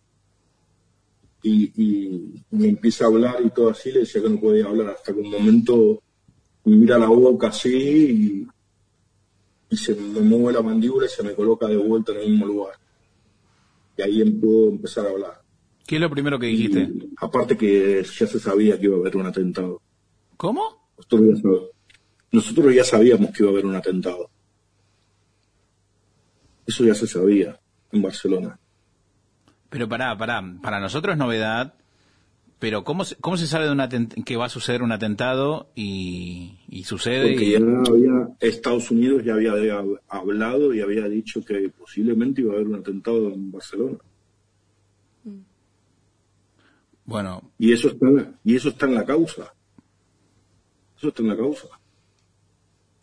Y, 1.41 1.71
y, 1.75 2.43
me 2.51 2.67
empieza 2.69 3.05
a 3.05 3.07
hablar 3.07 3.37
y 3.45 3.49
todo 3.49 3.69
así, 3.69 3.91
le 3.91 4.01
decía 4.01 4.21
que 4.21 4.29
no 4.29 4.39
podía 4.39 4.65
hablar, 4.65 4.89
hasta 4.89 5.13
que 5.13 5.19
un 5.19 5.29
momento 5.29 6.01
me 6.65 6.75
mira 6.75 6.97
la 6.97 7.07
boca 7.07 7.47
así 7.47 7.69
y, 7.69 8.47
y 9.69 9.77
se 9.77 9.95
me 9.95 10.21
mueve 10.21 10.53
la 10.53 10.61
mandíbula 10.61 11.05
y 11.05 11.09
se 11.09 11.23
me 11.23 11.33
coloca 11.33 11.67
de 11.67 11.77
vuelta 11.77 12.11
en 12.11 12.19
el 12.19 12.29
mismo 12.31 12.45
lugar. 12.45 12.75
Y 13.97 14.01
ahí 14.01 14.21
em, 14.21 14.39
puedo 14.39 14.69
empezar 14.69 15.05
a 15.05 15.09
hablar. 15.09 15.41
¿Qué 15.85 15.95
es 15.95 16.01
lo 16.01 16.09
primero 16.09 16.37
que 16.37 16.47
dijiste? 16.47 16.89
aparte 17.17 17.57
que 17.57 18.03
ya 18.03 18.27
se 18.27 18.39
sabía 18.39 18.79
que 18.79 18.85
iba 18.85 18.95
a 18.95 18.99
haber 18.99 19.17
un 19.17 19.25
atentado. 19.25 19.81
¿Cómo? 20.37 20.91
Nosotros 22.31 22.75
ya, 22.75 22.83
sabíamos 22.83 23.31
que 23.31 23.43
iba 23.43 23.49
a 23.49 23.53
haber 23.53 23.65
un 23.65 23.75
atentado. 23.75 24.29
Eso 26.69 26.85
ya 26.85 26.93
se 26.93 27.07
sabía 27.07 27.59
en 27.91 28.03
Barcelona. 28.03 28.59
Pero 29.71 29.89
pará, 29.89 30.15
pará, 30.15 30.39
para 30.61 30.79
nosotros 30.79 31.13
es 31.13 31.17
novedad, 31.17 31.73
pero 32.59 32.83
¿cómo 32.83 33.05
se, 33.05 33.15
cómo 33.15 33.37
se 33.37 33.47
sabe 33.47 33.65
de 33.65 33.71
un 33.71 34.23
que 34.23 34.37
va 34.37 34.45
a 34.45 34.49
suceder 34.49 34.83
un 34.83 34.91
atentado 34.91 35.71
y, 35.73 36.59
sucede? 36.85 37.29
Porque 37.29 37.49
ya 37.49 37.57
había, 37.57 38.35
Estados 38.39 38.91
Unidos 38.91 39.23
ya 39.25 39.33
había 39.33 39.83
hablado 40.09 40.71
y 40.75 40.81
había 40.81 41.05
dicho 41.05 41.43
que 41.43 41.69
posiblemente 41.69 42.41
iba 42.41 42.51
a 42.51 42.57
haber 42.57 42.67
un 42.67 42.75
atentado 42.75 43.33
en 43.33 43.51
Barcelona. 43.51 43.97
Bueno. 47.03 47.51
Y 47.57 47.73
eso 47.73 47.87
está, 47.87 48.05
y 48.43 48.55
eso 48.55 48.69
está 48.69 48.85
en 48.85 48.93
la 48.93 49.05
causa. 49.05 49.55
Eso 50.99 51.07
está 51.07 51.23
en 51.23 51.29
la 51.29 51.35
causa. 51.35 51.67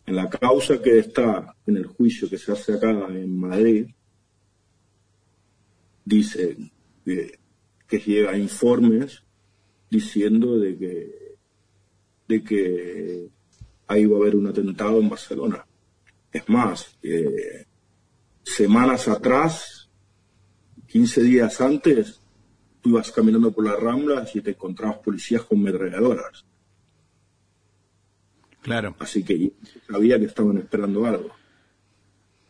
En 0.07 0.15
la 0.15 0.29
causa 0.29 0.81
que 0.81 0.99
está 0.99 1.53
en 1.65 1.77
el 1.77 1.85
juicio 1.85 2.29
que 2.29 2.37
se 2.37 2.51
hace 2.51 2.73
acá 2.73 2.89
en 2.89 3.37
Madrid, 3.37 3.87
dice 6.05 6.57
que, 7.03 7.37
que 7.85 7.99
llega 7.99 8.37
informes 8.37 9.21
diciendo 9.89 10.57
de 10.57 10.77
que, 10.77 11.35
de 12.27 12.43
que 12.43 13.29
ahí 13.87 14.05
va 14.05 14.17
a 14.17 14.21
haber 14.21 14.37
un 14.37 14.47
atentado 14.47 14.99
en 14.99 15.09
Barcelona. 15.09 15.67
Es 16.31 16.47
más, 16.47 16.97
semanas 18.43 19.09
atrás, 19.09 19.89
15 20.87 21.21
días 21.23 21.59
antes, 21.59 22.21
ibas 22.85 23.11
caminando 23.11 23.51
por 23.51 23.65
las 23.65 23.77
ramblas 23.77 24.33
y 24.35 24.41
te 24.41 24.51
encontrabas 24.51 24.99
policías 24.99 25.43
con 25.43 25.61
metralladoras. 25.61 26.45
Claro. 28.67 28.97
Así 28.99 29.23
que 29.23 29.53
sabía 29.89 30.19
que 30.19 30.25
estaban 30.25 30.57
esperando 30.57 31.05
algo. 31.05 31.31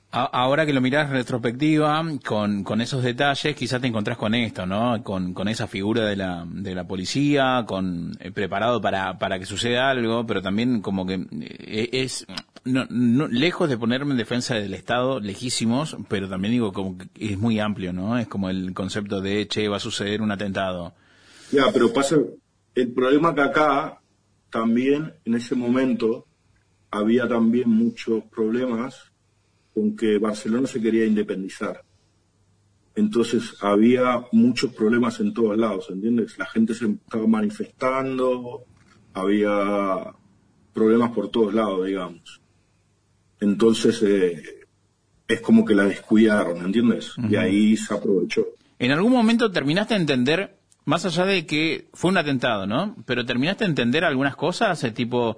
Ahora 0.09 0.65
que 0.65 0.73
lo 0.73 0.81
mirás 0.81 1.11
retrospectiva, 1.11 2.03
con, 2.25 2.63
con 2.63 2.81
esos 2.81 3.03
detalles, 3.03 3.55
quizás 3.55 3.79
te 3.79 3.85
encontrás 3.85 4.17
con 4.17 4.33
esto, 4.33 4.65
¿no? 4.65 5.03
Con, 5.03 5.35
con 5.35 5.47
esa 5.47 5.67
figura 5.67 6.05
de 6.05 6.15
la, 6.15 6.43
de 6.49 6.73
la 6.73 6.87
policía, 6.87 7.65
con 7.67 8.17
eh, 8.19 8.31
preparado 8.31 8.81
para, 8.81 9.19
para 9.19 9.37
que 9.37 9.45
suceda 9.45 9.91
algo, 9.91 10.25
pero 10.25 10.41
también 10.41 10.81
como 10.81 11.05
que 11.05 11.23
eh, 11.39 11.89
es, 11.91 12.25
no, 12.63 12.87
lejos 13.27 13.69
de 13.69 13.77
ponerme 13.77 14.13
en 14.13 14.17
defensa 14.17 14.55
del 14.55 14.73
Estado, 14.73 15.19
lejísimos, 15.19 15.95
pero 16.09 16.27
también 16.27 16.53
digo 16.53 16.73
como 16.73 16.97
que 16.97 17.09
es 17.33 17.37
muy 17.37 17.59
amplio, 17.59 17.93
¿no? 17.93 18.17
Es 18.17 18.27
como 18.27 18.49
el 18.49 18.73
concepto 18.73 19.21
de, 19.21 19.47
che, 19.47 19.67
va 19.67 19.77
a 19.77 19.81
suceder 19.81 20.23
un 20.23 20.31
atentado. 20.31 20.95
Ya, 21.51 21.71
pero 21.71 21.93
pasa, 21.93 22.15
el 22.73 22.91
problema 22.91 23.35
que 23.35 23.41
acá 23.41 23.99
también, 24.49 25.13
en 25.25 25.35
ese 25.35 25.55
momento, 25.55 26.25
había 26.91 27.27
también 27.27 27.69
muchos 27.69 28.23
problemas 28.25 29.11
con 29.73 29.95
que 29.95 30.17
Barcelona 30.17 30.67
se 30.67 30.81
quería 30.81 31.05
independizar. 31.05 31.83
Entonces 32.95 33.55
había 33.61 34.25
muchos 34.31 34.73
problemas 34.73 35.19
en 35.19 35.31
todos 35.33 35.55
lados, 35.55 35.87
¿entiendes? 35.91 36.37
La 36.39 36.47
gente 36.47 36.73
se 36.73 36.85
estaba 36.85 37.27
manifestando, 37.27 38.63
había 39.13 40.15
problemas 40.73 41.11
por 41.11 41.29
todos 41.29 41.53
lados, 41.53 41.85
digamos. 41.85 42.41
Entonces 43.39 44.01
eh, 44.01 44.43
es 45.27 45.41
como 45.41 45.63
que 45.63 45.75
la 45.75 45.83
descuidaron, 45.83 46.65
¿entiendes? 46.65 47.13
Y 47.29 47.35
ahí 47.35 47.77
se 47.77 47.93
aprovechó. 47.93 48.47
En 48.79 48.91
algún 48.91 49.11
momento 49.11 49.51
terminaste 49.51 49.93
a 49.93 49.97
entender, 49.97 50.56
más 50.87 51.05
allá 51.05 51.25
de 51.25 51.45
que 51.45 51.89
fue 51.93 52.09
un 52.09 52.17
atentado, 52.17 52.65
¿no? 52.65 52.95
Pero 53.05 53.25
terminaste 53.25 53.63
a 53.63 53.67
entender 53.67 54.03
algunas 54.03 54.35
cosas, 54.35 54.83
el 54.83 54.93
tipo 54.93 55.37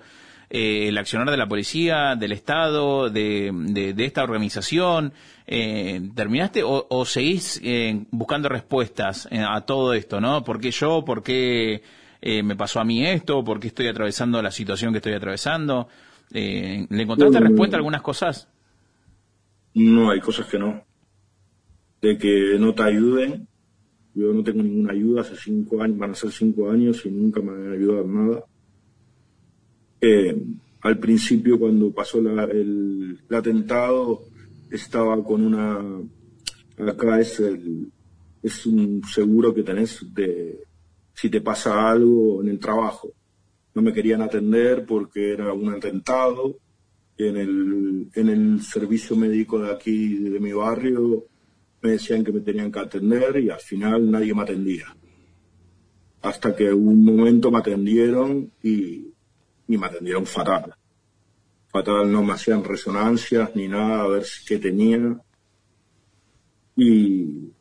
eh, 0.49 0.87
el 0.87 0.97
accionar 0.97 1.29
de 1.29 1.37
la 1.37 1.47
policía, 1.47 2.15
del 2.15 2.31
Estado, 2.31 3.09
de, 3.09 3.51
de, 3.53 4.05
esta 4.05 4.23
organización. 4.23 5.11
Eh, 5.45 6.01
¿Terminaste 6.15 6.61
o, 6.63 7.05
seguís 7.05 7.61
buscando 8.11 8.47
respuestas 8.47 9.27
a 9.31 9.61
todo 9.61 9.93
esto, 9.93 10.21
¿no? 10.21 10.43
¿Por 10.43 10.61
qué 10.61 10.71
yo? 10.71 11.03
¿Por 11.03 11.23
qué 11.23 11.83
me 12.21 12.55
pasó 12.55 12.79
a 12.79 12.85
mí 12.85 13.05
esto? 13.05 13.43
¿Por 13.43 13.59
qué 13.59 13.67
estoy 13.67 13.87
atravesando 13.87 14.41
la 14.41 14.51
situación 14.51 14.93
que 14.93 14.99
estoy 14.99 15.13
atravesando? 15.13 15.89
Eh, 16.31 16.85
¿Le 16.89 17.03
encontraste 17.03 17.39
respuesta 17.39 17.75
a 17.75 17.79
algunas 17.79 18.01
cosas? 18.01 18.47
No, 19.73 20.11
hay 20.11 20.19
cosas 20.19 20.47
que 20.47 20.59
no. 20.59 20.83
De 22.01 22.17
que 22.17 22.57
no 22.59 22.73
te 22.73 22.83
ayuden. 22.83 23.48
Yo 24.15 24.33
no 24.33 24.43
tengo 24.43 24.63
ninguna 24.63 24.93
ayuda 24.93 25.21
hace 25.21 25.35
cinco 25.35 25.81
años, 25.81 25.97
van 25.97 26.11
a 26.11 26.15
ser 26.15 26.31
cinco 26.31 26.69
años 26.69 27.05
y 27.05 27.11
nunca 27.11 27.41
me 27.41 27.51
han 27.51 27.73
ayudado 27.73 28.07
nada. 28.07 28.45
Eh, 30.01 30.43
al 30.81 30.99
principio, 30.99 31.59
cuando 31.59 31.91
pasó 31.91 32.19
el, 32.19 33.19
atentado, 33.29 34.23
estaba 34.71 35.23
con 35.23 35.45
una. 35.45 36.01
Acá 36.77 37.19
es 37.19 37.39
el, 37.39 37.91
es 38.41 38.65
un 38.65 39.01
seguro 39.03 39.53
que 39.53 39.63
tenés 39.63 40.05
de 40.13 40.63
si 41.13 41.29
te 41.29 41.41
pasa 41.41 41.89
algo 41.89 42.41
en 42.41 42.49
el 42.49 42.59
trabajo 42.59 43.13
no 43.73 43.81
me 43.81 43.93
querían 43.93 44.21
atender 44.21 44.85
porque 44.85 45.31
era 45.31 45.53
un 45.53 45.69
atentado. 45.69 46.57
En 47.17 47.35
el, 47.35 48.09
en 48.13 48.29
el 48.29 48.61
servicio 48.61 49.13
médico 49.15 49.59
de 49.59 49.73
aquí, 49.73 50.15
de 50.19 50.39
mi 50.39 50.53
barrio, 50.53 51.25
me 51.81 51.91
decían 51.91 52.23
que 52.23 52.31
me 52.31 52.41
tenían 52.41 52.71
que 52.71 52.79
atender 52.79 53.37
y 53.39 53.49
al 53.49 53.59
final 53.59 54.09
nadie 54.09 54.33
me 54.33 54.43
atendía. 54.43 54.95
Hasta 56.21 56.55
que 56.55 56.73
un 56.73 57.03
momento 57.03 57.49
me 57.51 57.59
atendieron 57.59 58.51
y, 58.61 59.13
y 59.67 59.77
me 59.77 59.87
atendieron 59.87 60.25
fatal. 60.25 60.75
Fatal, 61.67 62.11
no 62.11 62.23
me 62.23 62.33
hacían 62.33 62.63
resonancias 62.63 63.55
ni 63.55 63.67
nada 63.67 64.01
a 64.01 64.07
ver 64.07 64.25
qué 64.45 64.57
tenía. 64.57 65.21
Y, 66.75 67.51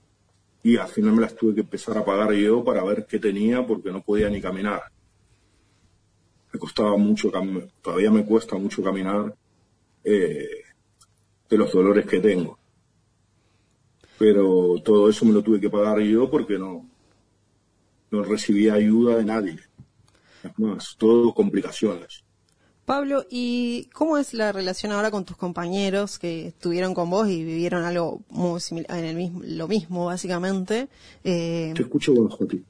y 0.63 0.77
al 0.77 0.89
final 0.89 1.13
me 1.13 1.23
las 1.23 1.37
tuve 1.37 1.55
que 1.55 1.61
empezar 1.61 1.99
a 1.99 2.05
pagar 2.05 2.33
yo 2.33 2.65
para 2.65 2.83
ver 2.85 3.07
qué 3.07 3.19
tenía 3.19 3.67
porque 3.67 3.93
no 3.93 4.03
podía 4.03 4.29
ni 4.29 4.41
caminar 4.41 4.83
me 6.53 6.59
costaba 6.59 6.97
mucho, 6.97 7.31
todavía 7.83 8.11
me 8.11 8.25
cuesta 8.25 8.57
mucho 8.57 8.83
caminar 8.83 9.35
eh, 10.05 10.49
de 11.49 11.57
los 11.57 11.73
dolores 11.73 12.07
que 12.07 12.21
tengo. 12.21 12.58
Pero 14.19 14.77
todo 14.85 15.09
eso 15.09 15.25
me 15.25 15.33
lo 15.33 15.43
tuve 15.43 15.61
que 15.61 15.71
pagar 15.71 16.01
yo 16.01 16.31
porque 16.31 16.59
no, 16.59 16.85
no 18.11 18.25
recibía 18.25 18.75
ayuda 18.75 19.17
de 19.17 19.25
nadie. 19.25 19.59
Más, 20.57 20.97
todo 20.99 21.33
complicaciones. 21.35 22.25
Pablo, 22.85 23.27
¿y 23.29 23.91
cómo 23.93 24.17
es 24.17 24.33
la 24.33 24.51
relación 24.51 24.93
ahora 24.93 25.11
con 25.11 25.27
tus 25.27 25.37
compañeros 25.37 26.19
que 26.19 26.47
estuvieron 26.47 26.95
con 26.95 27.11
vos 27.11 27.29
y 27.29 27.45
vivieron 27.45 27.85
algo 27.85 28.23
muy 28.31 28.61
similar, 28.61 28.99
en 28.99 29.05
el 29.05 29.15
mismo, 29.15 29.43
lo 29.45 29.69
mismo 29.69 30.07
básicamente? 30.07 30.89
Eh, 31.23 31.75
te 31.77 31.83
escucho 31.83 32.15
bajo 32.15 32.45
a 32.45 32.49
ti. 32.49 32.65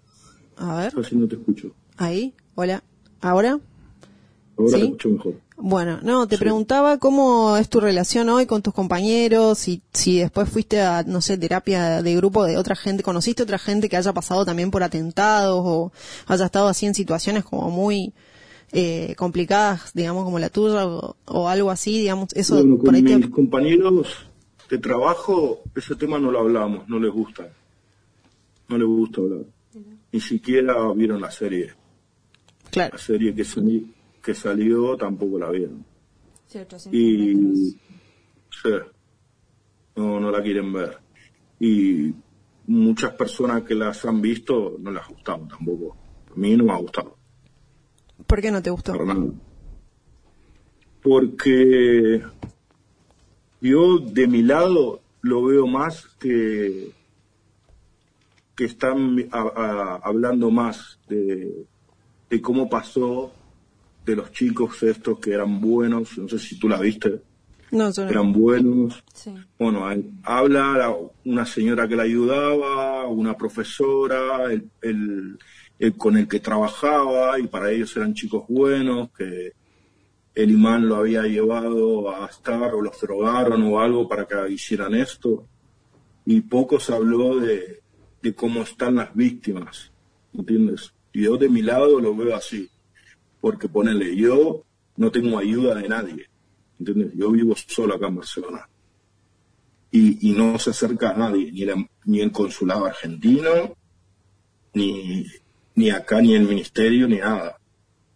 A 0.56 0.76
ver. 0.76 0.92
Así 0.98 1.14
no 1.14 1.28
te 1.28 1.36
escucho. 1.36 1.72
Ahí, 1.96 2.34
hola. 2.56 2.82
¿Ahora? 3.20 3.60
Ahora 4.58 4.72
te 4.72 4.84
escucho 4.84 5.08
mejor. 5.10 5.34
Bueno, 5.56 5.98
no, 6.02 6.28
te 6.28 6.38
preguntaba 6.38 6.98
cómo 6.98 7.56
es 7.56 7.68
tu 7.68 7.80
relación 7.80 8.28
hoy 8.28 8.46
con 8.46 8.62
tus 8.62 8.74
compañeros, 8.74 9.66
y 9.68 9.82
si 9.92 10.18
después 10.18 10.48
fuiste 10.48 10.80
a, 10.80 11.02
no 11.04 11.20
sé, 11.20 11.36
terapia 11.36 12.02
de 12.02 12.16
grupo 12.16 12.44
de 12.44 12.56
otra 12.56 12.76
gente, 12.76 13.02
conociste 13.02 13.42
otra 13.42 13.58
gente 13.58 13.88
que 13.88 13.96
haya 13.96 14.12
pasado 14.12 14.44
también 14.44 14.70
por 14.70 14.82
atentados 14.82 15.62
o 15.64 15.92
haya 16.26 16.44
estado 16.44 16.68
así 16.68 16.86
en 16.86 16.94
situaciones 16.94 17.44
como 17.44 17.70
muy 17.70 18.12
eh, 18.72 19.14
complicadas, 19.16 19.92
digamos, 19.94 20.24
como 20.24 20.38
la 20.38 20.48
tuya 20.48 20.86
o, 20.86 21.48
algo 21.48 21.70
así, 21.70 21.98
digamos, 21.98 22.28
eso 22.34 22.54
bueno, 22.54 22.78
con 22.78 23.02
mis 23.02 23.28
compañeros 23.28 24.28
de 24.70 24.78
trabajo, 24.78 25.60
ese 25.74 25.96
tema 25.96 26.18
no 26.18 26.30
lo 26.30 26.40
hablamos, 26.40 26.88
no 26.88 26.98
les 26.98 27.12
gusta. 27.12 27.48
No 28.68 28.76
les 28.76 28.86
gusta 28.86 29.20
hablar. 29.22 29.40
Ni 30.12 30.20
siquiera 30.20 30.92
vieron 30.92 31.20
la 31.20 31.30
serie. 31.30 31.72
Claro. 32.70 32.92
La 32.92 33.02
serie 33.02 33.34
que 33.34 33.44
salí 33.44 33.94
que 34.22 34.34
salió 34.34 34.96
tampoco 34.96 35.38
la 35.38 35.50
vieron. 35.50 35.84
y 36.92 37.34
sí, 38.50 38.70
no, 39.96 40.20
no 40.20 40.30
la 40.30 40.42
quieren 40.42 40.72
ver. 40.72 40.98
Y 41.60 42.14
muchas 42.66 43.12
personas 43.14 43.62
que 43.62 43.74
las 43.74 44.04
han 44.04 44.20
visto 44.20 44.76
no 44.78 44.90
les 44.90 45.02
ha 45.02 45.08
gustado 45.08 45.46
tampoco. 45.48 45.96
A 46.30 46.38
mí 46.38 46.56
no 46.56 46.64
me 46.64 46.72
ha 46.72 46.76
gustado. 46.76 47.16
¿Por 48.26 48.40
qué 48.40 48.50
no 48.50 48.62
te 48.62 48.70
gustó? 48.70 48.94
Porque 51.02 52.22
yo 53.60 53.98
de 53.98 54.26
mi 54.26 54.42
lado 54.42 55.00
lo 55.22 55.44
veo 55.44 55.66
más 55.66 56.06
que 56.18 56.92
que 58.54 58.64
están 58.64 59.28
hablando 59.30 60.50
más 60.50 60.98
de, 61.08 61.64
de 62.28 62.42
cómo 62.42 62.68
pasó 62.68 63.32
de 64.08 64.16
los 64.16 64.32
chicos 64.32 64.82
estos 64.82 65.18
que 65.18 65.32
eran 65.32 65.60
buenos, 65.60 66.16
no 66.16 66.28
sé 66.28 66.38
si 66.38 66.58
tú 66.58 66.66
la 66.66 66.80
viste, 66.80 67.20
no, 67.70 67.90
eran 67.90 68.32
buenos. 68.32 69.04
Bueno, 69.58 69.86
habla 70.22 70.96
una 71.26 71.44
señora 71.44 71.86
que 71.86 71.96
la 71.96 72.04
ayudaba, 72.04 73.06
una 73.06 73.36
profesora, 73.36 74.50
el, 74.80 75.38
con 75.98 76.16
el 76.16 76.26
que 76.26 76.40
trabajaba, 76.40 77.38
y 77.38 77.46
para 77.46 77.70
ellos 77.70 77.94
eran 77.98 78.14
chicos 78.14 78.44
buenos, 78.48 79.10
que 79.10 79.52
el 80.34 80.50
imán 80.50 80.88
lo 80.88 80.96
había 80.96 81.24
llevado 81.24 82.10
a 82.10 82.26
estar 82.26 82.74
o 82.74 82.80
los 82.80 82.98
drogaron 83.00 83.62
o 83.64 83.80
algo 83.80 84.08
para 84.08 84.26
que 84.26 84.50
hicieran 84.50 84.94
esto. 84.94 85.44
Y 86.24 86.40
poco 86.40 86.80
se 86.80 86.94
habló 86.94 87.38
de, 87.38 87.82
de 88.22 88.34
cómo 88.34 88.62
están 88.62 88.94
las 88.94 89.14
víctimas, 89.14 89.92
¿entiendes? 90.32 90.94
Y 91.12 91.24
yo 91.24 91.36
de 91.36 91.50
mi 91.50 91.60
lado 91.60 92.00
lo 92.00 92.16
veo 92.16 92.34
así 92.34 92.70
porque 93.40 93.68
ponele, 93.68 94.14
yo 94.16 94.64
no 94.96 95.10
tengo 95.10 95.38
ayuda 95.38 95.74
de 95.74 95.88
nadie, 95.88 96.28
¿entiendes? 96.78 97.12
Yo 97.14 97.30
vivo 97.30 97.54
solo 97.56 97.94
acá 97.94 98.08
en 98.08 98.16
Barcelona. 98.16 98.68
Y, 99.90 100.32
no 100.32 100.58
se 100.58 100.70
acerca 100.70 101.10
a 101.10 101.14
nadie, 101.16 101.50
ni, 101.50 101.64
ni 102.04 102.20
el 102.20 102.30
consulado 102.30 102.84
argentino, 102.84 103.74
ni, 104.74 105.24
ni 105.74 105.90
acá, 105.90 106.20
ni 106.20 106.34
el 106.34 106.42
ministerio, 106.42 107.08
ni 107.08 107.16
nada. 107.16 107.58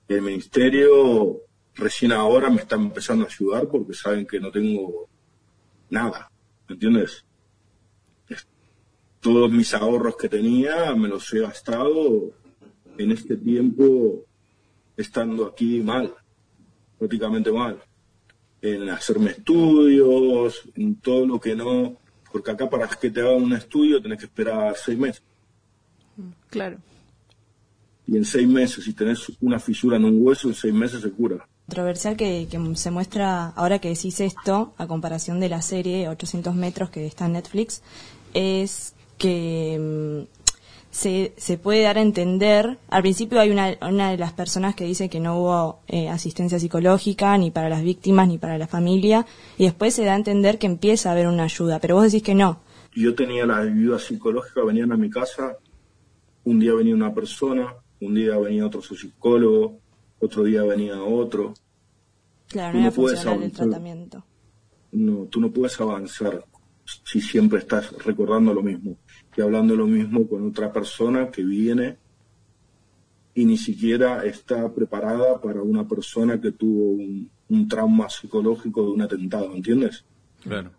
El 0.07 0.21
ministerio 0.21 1.41
recién 1.75 2.13
ahora 2.13 2.51
me 2.51 2.57
está 2.57 2.77
empezando 2.77 3.25
a 3.25 3.29
ayudar 3.29 3.69
porque 3.69 3.95
saben 3.95 4.27
que 4.27 4.39
no 4.39 4.51
tengo 4.51 5.09
nada, 5.91 6.31
¿me 6.69 6.75
entiendes? 6.75 7.25
Todos 9.21 9.51
mis 9.53 9.73
ahorros 9.73 10.17
que 10.17 10.29
tenía 10.29 10.95
me 10.95 11.09
los 11.09 11.33
he 11.33 11.41
gastado 11.41 12.33
en 12.99 13.13
este 13.13 13.37
tiempo 13.37 14.25
estando 14.97 15.47
aquí 15.47 15.81
mal, 15.81 16.15
prácticamente 16.99 17.51
mal, 17.51 17.83
en 18.61 18.89
hacerme 18.91 19.31
estudios, 19.31 20.63
en 20.75 20.97
todo 20.97 21.27
lo 21.27 21.41
que 21.41 21.55
no, 21.55 21.97
porque 22.31 22.51
acá 22.51 22.69
para 22.69 22.89
que 22.89 23.11
te 23.11 23.21
hagan 23.21 23.43
un 23.43 23.53
estudio 23.53 24.01
tenés 24.01 24.19
que 24.19 24.27
esperar 24.27 24.75
seis 24.77 24.99
meses. 24.99 25.23
Claro. 26.49 26.79
Y 28.07 28.17
en 28.17 28.25
seis 28.25 28.49
meses, 28.49 28.85
si 28.85 28.93
tenés 28.93 29.31
una 29.41 29.59
fisura 29.59 29.97
en 29.97 30.05
un 30.05 30.27
hueso, 30.27 30.49
en 30.49 30.55
seis 30.55 30.75
meses 30.75 31.03
se 31.03 31.11
cura. 31.11 31.47
Controversial 31.67 32.17
que, 32.17 32.49
que 32.51 32.77
se 32.77 32.91
muestra, 32.91 33.49
ahora 33.49 33.79
que 33.79 33.89
decís 33.89 34.21
esto, 34.21 34.75
a 34.77 34.87
comparación 34.87 35.41
de 35.41 35.49
la 35.49 35.63
serie 35.63 36.09
800 36.09 36.55
metros 36.55 36.91
que 36.91 37.07
está 37.07 37.27
en 37.27 37.33
Netflix, 37.33 37.83
es 38.35 38.95
que 39.19 39.79
mm, 39.79 40.42
se, 40.93 41.33
se 41.39 41.57
puede 41.57 41.83
dar 41.83 41.97
a 41.97 42.03
entender, 42.03 42.79
al 42.89 43.01
principio 43.01 43.41
hay 43.41 43.51
una, 43.51 43.77
una 43.81 44.11
de 44.11 44.19
las 44.19 44.35
personas 44.35 44.75
que 44.75 44.85
dice 44.85 45.09
que 45.09 45.21
no 45.21 45.39
hubo 45.39 45.81
eh, 45.89 46.11
asistencia 46.11 46.59
psicológica 46.61 47.37
ni 47.39 47.51
para 47.51 47.71
las 47.71 47.83
víctimas 47.83 48.29
ni 48.29 48.37
para 48.37 48.59
la 48.59 48.67
familia, 48.67 49.27
y 49.57 49.65
después 49.65 49.95
se 49.95 50.05
da 50.05 50.13
a 50.13 50.17
entender 50.17 50.59
que 50.59 50.67
empieza 50.67 51.09
a 51.09 51.13
haber 51.13 51.29
una 51.29 51.45
ayuda, 51.45 51.81
pero 51.81 51.95
vos 51.95 52.05
decís 52.05 52.23
que 52.23 52.35
no. 52.35 52.61
Yo 52.95 53.15
tenía 53.15 53.47
la 53.47 53.57
ayuda 53.57 53.99
psicológica, 53.99 54.63
venían 54.65 54.93
a 54.93 54.99
mi 54.99 55.09
casa, 55.09 55.57
un 56.45 56.61
día 56.61 56.75
venía 56.75 56.95
una 56.95 57.15
persona, 57.15 57.75
un 58.01 58.15
día 58.15 58.37
venía 58.37 58.67
otro 58.67 58.83
psicólogo, 58.83 59.79
otro 60.21 60.45
día 60.45 60.63
venía 60.63 61.03
otro. 61.03 61.55
Claro, 62.49 62.79
no, 62.79 62.93
puedes 62.93 63.25
el 63.25 63.51
tratamiento. 63.51 64.27
No, 64.93 65.25
tú 65.25 65.41
no 65.41 65.51
puedes 65.51 65.81
avanzar 65.81 66.45
si 66.85 67.21
siempre 67.21 67.61
estás 67.61 67.93
recordando 68.05 68.53
lo 68.53 68.63
mismo 68.63 68.97
y 69.37 69.41
hablando 69.41 69.77
lo 69.77 69.87
mismo 69.87 70.27
con 70.29 70.47
otra 70.49 70.73
persona 70.73 71.31
que 71.31 71.43
viene 71.43 71.99
y 73.35 73.45
ni 73.45 73.57
siquiera 73.57 74.25
está 74.25 74.73
preparada 74.73 75.41
para 75.41 75.63
una 75.63 75.87
persona 75.87 76.41
que 76.41 76.53
tuvo 76.53 76.93
un, 76.93 77.31
trauma 77.69 78.09
psicológico 78.09 78.83
de 78.83 78.91
un 78.93 79.03
atentado, 79.03 79.55
¿entiendes? 79.55 80.05
Claro. 80.43 80.73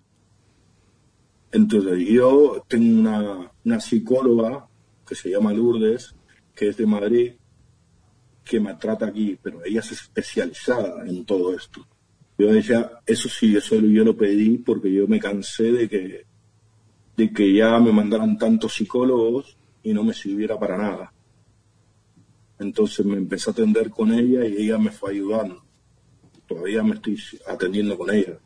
Entonces, 1.52 2.08
yo 2.08 2.64
tengo 2.68 3.00
una, 3.00 3.52
una 3.64 3.80
psicóloga 3.80 4.68
que 5.08 5.14
se 5.14 5.30
llama 5.30 5.54
Lourdes, 5.54 6.16
que 6.56 6.70
es 6.70 6.78
de 6.78 6.88
Madrid, 6.88 7.34
que 8.44 8.60
me 8.60 8.74
trata 8.76 9.06
aquí, 9.06 9.38
pero 9.42 9.64
ella 9.64 9.80
es 9.80 9.92
especializada 9.92 11.08
en 11.08 11.26
todo 11.26 11.56
esto. 11.56 11.86
Yo 12.44 12.52
decía, 12.52 12.92
eso 13.06 13.30
sí, 13.30 13.56
eso 13.56 13.80
yo 13.80 14.04
lo 14.04 14.18
pedí 14.18 14.58
porque 14.58 14.92
yo 14.92 15.08
me 15.08 15.18
cansé 15.18 15.72
de 15.72 15.88
que 15.88 16.26
de 17.16 17.32
que 17.32 17.54
ya 17.54 17.80
me 17.80 17.94
mandaran 17.94 18.38
tantos 18.38 18.74
psicólogos 18.74 19.56
y 19.82 19.94
no 19.94 20.04
me 20.04 20.14
sirviera 20.14 20.60
para 20.60 20.78
nada. 20.78 21.14
Entonces 22.60 23.06
me 23.06 23.16
empecé 23.16 23.50
a 23.50 23.54
atender 23.54 23.90
con 23.92 24.12
ella 24.12 24.46
y 24.46 24.64
ella 24.64 24.78
me 24.78 24.92
fue 24.92 25.12
ayudando. 25.12 25.64
Todavía 26.46 26.84
me 26.84 26.96
estoy 26.96 27.18
atendiendo 27.48 27.98
con 27.98 28.14
ella. 28.14 28.38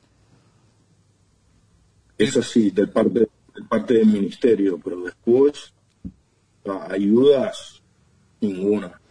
Es 2.19 2.37
así, 2.37 2.69
del 2.69 2.89
parte, 2.89 3.27
del 3.55 3.65
parte 3.67 3.95
del 3.95 4.05
ministerio, 4.05 4.79
pero 4.83 5.01
después 5.01 5.73
ayudas 6.87 7.81
ninguna. 8.41 9.01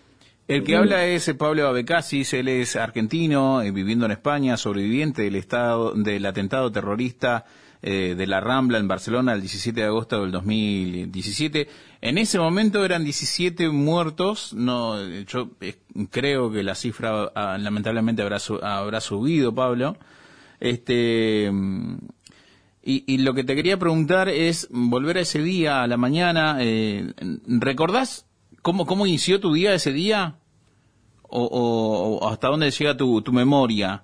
El 0.48 0.62
que 0.62 0.76
habla 0.76 1.04
es 1.06 1.32
Pablo 1.36 1.66
Abecasis, 1.66 2.32
él 2.34 2.46
es 2.48 2.76
argentino, 2.76 3.62
eh, 3.62 3.72
viviendo 3.72 4.06
en 4.06 4.12
España, 4.12 4.56
sobreviviente 4.56 5.22
del 5.22 5.34
estado 5.34 5.92
del 5.94 6.24
atentado 6.24 6.70
terrorista 6.70 7.44
eh, 7.82 8.14
de 8.16 8.26
la 8.26 8.40
Rambla 8.40 8.78
en 8.78 8.88
Barcelona 8.88 9.32
el 9.32 9.40
17 9.40 9.80
de 9.80 9.86
agosto 9.86 10.22
del 10.22 10.32
2017. 10.32 11.68
En 12.00 12.18
ese 12.18 12.38
momento 12.38 12.84
eran 12.84 13.04
17 13.04 13.68
muertos. 13.68 14.54
No, 14.54 15.00
yo 15.24 15.50
eh, 15.60 15.76
creo 16.10 16.50
que 16.50 16.62
la 16.62 16.74
cifra 16.74 17.30
ah, 17.34 17.58
lamentablemente 17.58 18.22
habrá, 18.22 18.38
habrá 18.62 19.00
subido, 19.00 19.54
Pablo. 19.54 19.96
Este, 20.58 21.50
y, 22.82 23.18
lo 23.18 23.34
que 23.34 23.44
te 23.44 23.54
quería 23.56 23.78
preguntar 23.78 24.28
es 24.28 24.68
volver 24.70 25.18
a 25.18 25.20
ese 25.20 25.42
día, 25.42 25.82
a 25.82 25.86
la 25.86 25.96
mañana. 25.96 26.58
Eh, 26.60 27.12
¿Recordás 27.46 28.26
cómo, 28.66 28.84
cómo 28.84 29.06
inició 29.06 29.38
tu 29.38 29.52
día 29.52 29.74
ese 29.74 29.92
día? 29.92 30.40
O, 31.22 32.28
hasta 32.28 32.48
dónde 32.48 32.72
llega 32.72 32.96
tu, 32.96 33.22
tu 33.22 33.32
memoria? 33.32 34.02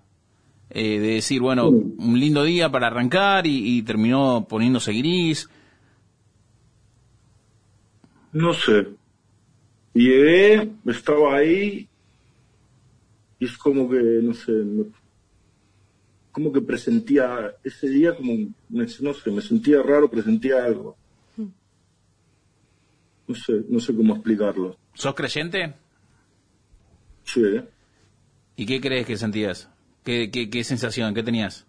Eh, 0.71 1.01
de 1.01 1.15
decir, 1.15 1.41
bueno, 1.41 1.69
un 1.69 2.21
lindo 2.21 2.45
día 2.45 2.71
para 2.71 2.87
arrancar 2.87 3.45
y, 3.45 3.83
terminó 3.83 4.47
poniéndose 4.49 4.93
gris? 4.93 5.51
No 8.33 8.55
sé. 8.55 8.87
Llegué, 9.95 10.71
estaba 10.87 11.39
ahí 11.39 11.89
y 13.41 13.45
es 13.45 13.59
como 13.59 13.91
que, 13.91 14.01
no 14.23 14.33
sé, 14.33 14.53
como 16.31 16.53
que 16.53 16.61
presentía 16.61 17.53
ese 17.65 17.89
día 17.89 18.15
como, 18.15 18.33
no 18.69 18.87
sé, 18.87 19.31
me 19.33 19.43
sentía 19.43 19.83
raro, 19.83 20.09
presentía 20.09 20.65
algo. 20.65 20.97
No 23.33 23.39
sé, 23.39 23.65
no 23.67 23.81
sé 23.81 23.97
cómo 23.97 24.15
explicarlo. 24.15 24.77
¿Sos 24.93 25.15
creyente? 25.15 25.75
Sí. 27.25 27.63
¿Y 28.57 28.67
qué 28.67 28.79
crees 28.79 29.07
que 29.07 29.17
sentías? 29.17 29.71
¿Qué, 30.05 30.31
qué, 30.31 30.65
sensación? 30.65 31.15
¿Qué 31.15 31.23
tenías? 31.23 31.67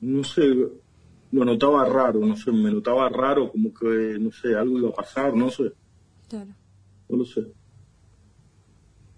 No 0.00 0.24
sé, 0.24 0.46
lo 1.32 1.44
notaba 1.44 1.84
raro, 1.84 2.20
no 2.20 2.34
sé, 2.36 2.50
me 2.52 2.72
notaba 2.72 3.10
raro, 3.10 3.52
como 3.52 3.74
que, 3.74 4.16
no 4.18 4.32
sé, 4.32 4.54
algo 4.54 4.78
iba 4.78 4.88
a 4.88 4.94
pasar, 4.94 5.34
no 5.34 5.50
sé. 5.50 5.72
Claro. 6.26 6.54
No 7.10 7.18
lo 7.18 7.26
sé. 7.26 7.46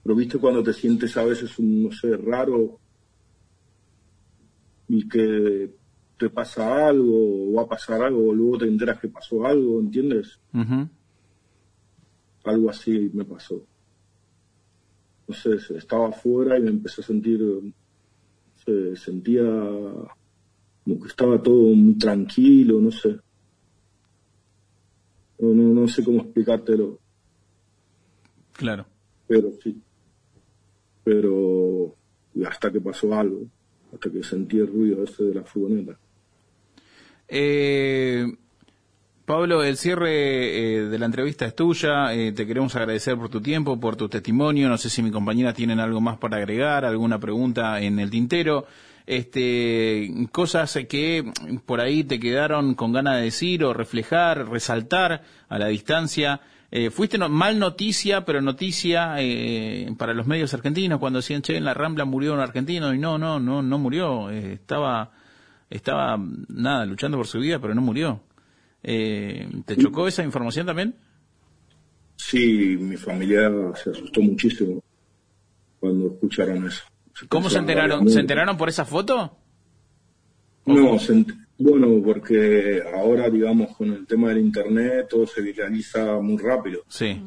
Pero 0.02 0.16
viste 0.16 0.38
cuando 0.38 0.60
te 0.60 0.72
sientes 0.72 1.16
a 1.16 1.22
veces 1.22 1.56
un, 1.60 1.84
no 1.84 1.92
sé, 1.92 2.16
raro 2.16 2.80
y 4.88 5.08
que 5.08 5.70
te 6.20 6.28
pasa 6.28 6.88
algo 6.88 7.48
o 7.48 7.54
va 7.54 7.62
a 7.62 7.68
pasar 7.68 8.02
algo 8.02 8.28
o 8.28 8.34
luego 8.34 8.58
te 8.58 8.66
enteras 8.66 9.00
que 9.00 9.08
pasó 9.08 9.46
algo, 9.46 9.80
¿entiendes? 9.80 10.38
Algo 12.44 12.68
así 12.68 13.10
me 13.14 13.24
pasó. 13.24 13.64
Entonces 15.20 15.70
estaba 15.70 16.10
afuera 16.10 16.58
y 16.58 16.60
me 16.60 16.68
empecé 16.68 17.00
a 17.00 17.04
sentir, 17.04 17.40
se 18.66 18.96
sentía 18.96 19.44
como 20.84 21.00
que 21.00 21.08
estaba 21.08 21.42
todo 21.42 21.74
muy 21.74 21.94
tranquilo, 21.94 22.82
no 22.82 22.90
sé. 22.90 23.18
No, 25.38 25.54
no, 25.54 25.80
no 25.80 25.88
sé 25.88 26.04
cómo 26.04 26.20
explicártelo. 26.20 26.98
Claro. 28.52 28.84
Pero 29.26 29.52
sí. 29.62 29.80
Pero 31.02 31.96
hasta 32.46 32.70
que 32.70 32.80
pasó 32.82 33.14
algo, 33.14 33.46
hasta 33.90 34.10
que 34.10 34.22
sentí 34.22 34.58
el 34.58 34.66
ruido 34.66 35.02
ese 35.02 35.24
de 35.24 35.34
la 35.34 35.44
furgoneta. 35.44 35.98
Eh, 37.30 38.26
Pablo, 39.30 39.62
el 39.62 39.76
cierre 39.76 40.08
eh, 40.10 40.80
de 40.86 40.98
la 40.98 41.06
entrevista 41.06 41.46
es 41.46 41.54
tuya. 41.54 42.12
Eh, 42.12 42.32
te 42.32 42.48
queremos 42.48 42.74
agradecer 42.74 43.16
por 43.16 43.28
tu 43.28 43.40
tiempo, 43.40 43.78
por 43.78 43.94
tu 43.94 44.08
testimonio. 44.08 44.68
No 44.68 44.76
sé 44.76 44.90
si 44.90 45.04
mi 45.04 45.12
compañera 45.12 45.52
tienen 45.52 45.78
algo 45.78 46.00
más 46.00 46.18
para 46.18 46.38
agregar, 46.38 46.84
alguna 46.84 47.20
pregunta 47.20 47.80
en 47.80 48.00
el 48.00 48.10
tintero. 48.10 48.66
Este, 49.06 50.10
cosas 50.32 50.76
que 50.88 51.32
por 51.64 51.80
ahí 51.80 52.02
te 52.02 52.18
quedaron 52.18 52.74
con 52.74 52.92
ganas 52.92 53.18
de 53.18 53.22
decir 53.22 53.62
o 53.62 53.72
reflejar, 53.72 54.48
resaltar 54.48 55.22
a 55.48 55.58
la 55.60 55.68
distancia. 55.68 56.40
Eh, 56.72 56.90
fuiste 56.90 57.16
mal 57.16 57.56
noticia, 57.56 58.24
pero 58.24 58.40
noticia 58.40 59.14
para 59.96 60.12
los 60.12 60.26
medios 60.26 60.52
argentinos 60.54 60.98
cuando 60.98 61.20
decían, 61.20 61.42
che, 61.42 61.56
en 61.56 61.64
la 61.64 61.74
Rambla 61.74 62.04
murió 62.04 62.34
un 62.34 62.40
argentino 62.40 62.92
y 62.92 62.98
no, 62.98 63.16
no, 63.16 63.38
no, 63.38 63.62
no 63.62 63.78
murió. 63.78 64.28
estaba, 64.30 65.12
estaba, 65.70 66.18
nada, 66.48 66.84
luchando 66.84 67.16
por 67.16 67.26
su 67.26 67.38
vida, 67.38 67.58
pero 67.60 67.74
no 67.74 67.80
murió. 67.80 68.20
Eh, 68.82 69.48
¿Te 69.64 69.76
chocó 69.76 70.08
esa 70.08 70.24
información 70.24 70.66
también? 70.66 70.94
Sí, 72.16 72.76
mi 72.78 72.96
familia 72.96 73.50
se 73.82 73.90
asustó 73.90 74.20
muchísimo 74.20 74.82
cuando 75.78 76.08
escucharon 76.08 76.66
eso. 76.66 76.82
¿Cómo 77.28 77.48
se 77.48 77.58
enteraron? 77.58 78.08
¿Se 78.08 78.20
enteraron 78.20 78.56
por 78.56 78.68
esa 78.68 78.84
foto? 78.84 79.36
No, 80.66 80.98
bueno, 81.58 82.02
porque 82.02 82.82
ahora, 82.94 83.28
digamos, 83.28 83.76
con 83.76 83.92
el 83.92 84.06
tema 84.06 84.30
del 84.30 84.38
Internet 84.38 85.08
todo 85.10 85.26
se 85.26 85.42
viraliza 85.42 86.18
muy 86.20 86.38
rápido. 86.38 86.82
Sí. 86.88 87.22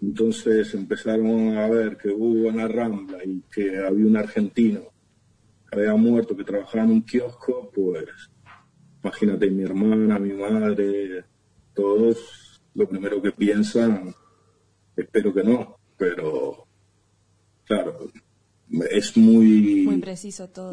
Entonces 0.00 0.74
empezaron 0.74 1.56
a 1.56 1.66
ver 1.68 1.96
que 1.96 2.08
hubo 2.10 2.48
una 2.48 2.68
Rambla 2.68 3.24
y 3.24 3.42
que 3.52 3.78
había 3.78 4.06
un 4.06 4.16
argentino 4.16 4.93
había 5.80 5.94
muerto, 5.94 6.36
que 6.36 6.44
trabajaba 6.44 6.84
en 6.84 6.90
un 6.90 7.02
kiosco, 7.02 7.70
pues 7.74 8.04
imagínate 9.02 9.50
mi 9.50 9.62
hermana, 9.62 10.18
mi 10.18 10.32
madre, 10.32 11.24
todos, 11.74 12.60
lo 12.74 12.88
primero 12.88 13.20
que 13.20 13.32
piensan, 13.32 14.14
espero 14.96 15.32
que 15.34 15.42
no, 15.42 15.76
pero 15.96 16.66
claro, 17.64 18.08
es 18.90 19.16
muy... 19.16 19.82
Muy 19.84 19.98
preciso 19.98 20.48
todo. 20.48 20.72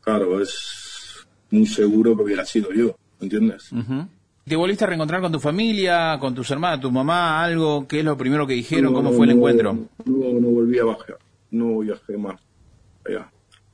claro, 0.00 0.40
es 0.40 1.26
muy 1.50 1.66
seguro 1.66 2.16
que 2.16 2.22
hubiera 2.22 2.44
sido 2.44 2.72
yo, 2.72 2.96
¿entiendes? 3.20 3.70
¿Te 4.44 4.56
volviste 4.56 4.84
a 4.84 4.86
reencontrar 4.86 5.20
con 5.20 5.32
tu 5.32 5.40
familia, 5.40 6.18
con 6.20 6.34
tus 6.34 6.50
hermanas, 6.50 6.80
tu 6.80 6.90
mamá, 6.90 7.42
algo? 7.42 7.86
¿Qué 7.88 8.00
es 8.00 8.04
lo 8.04 8.16
primero 8.16 8.46
que 8.46 8.54
dijeron? 8.54 8.94
¿Cómo 8.94 9.12
fue 9.12 9.26
el 9.26 9.32
encuentro? 9.32 9.72
No, 10.04 10.40
no 10.40 10.48
volví 10.48 10.78
a 10.78 10.84
bajar, 10.84 11.18
no 11.50 11.80
viajé 11.80 12.16
más 12.16 12.45
allá, 13.08 13.30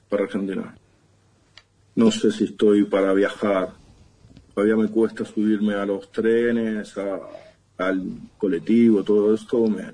para 0.08 0.24
Argentina 0.24 0.74
no 1.94 2.10
sé 2.10 2.30
si 2.30 2.44
estoy 2.44 2.84
para 2.84 3.12
viajar. 3.12 3.70
Todavía 4.54 4.76
me 4.76 4.88
cuesta 4.88 5.24
subirme 5.24 5.74
a 5.74 5.86
los 5.86 6.10
trenes, 6.10 6.94
al 7.78 8.02
colectivo, 8.38 9.02
todo 9.02 9.34
esto, 9.34 9.66
me, 9.66 9.92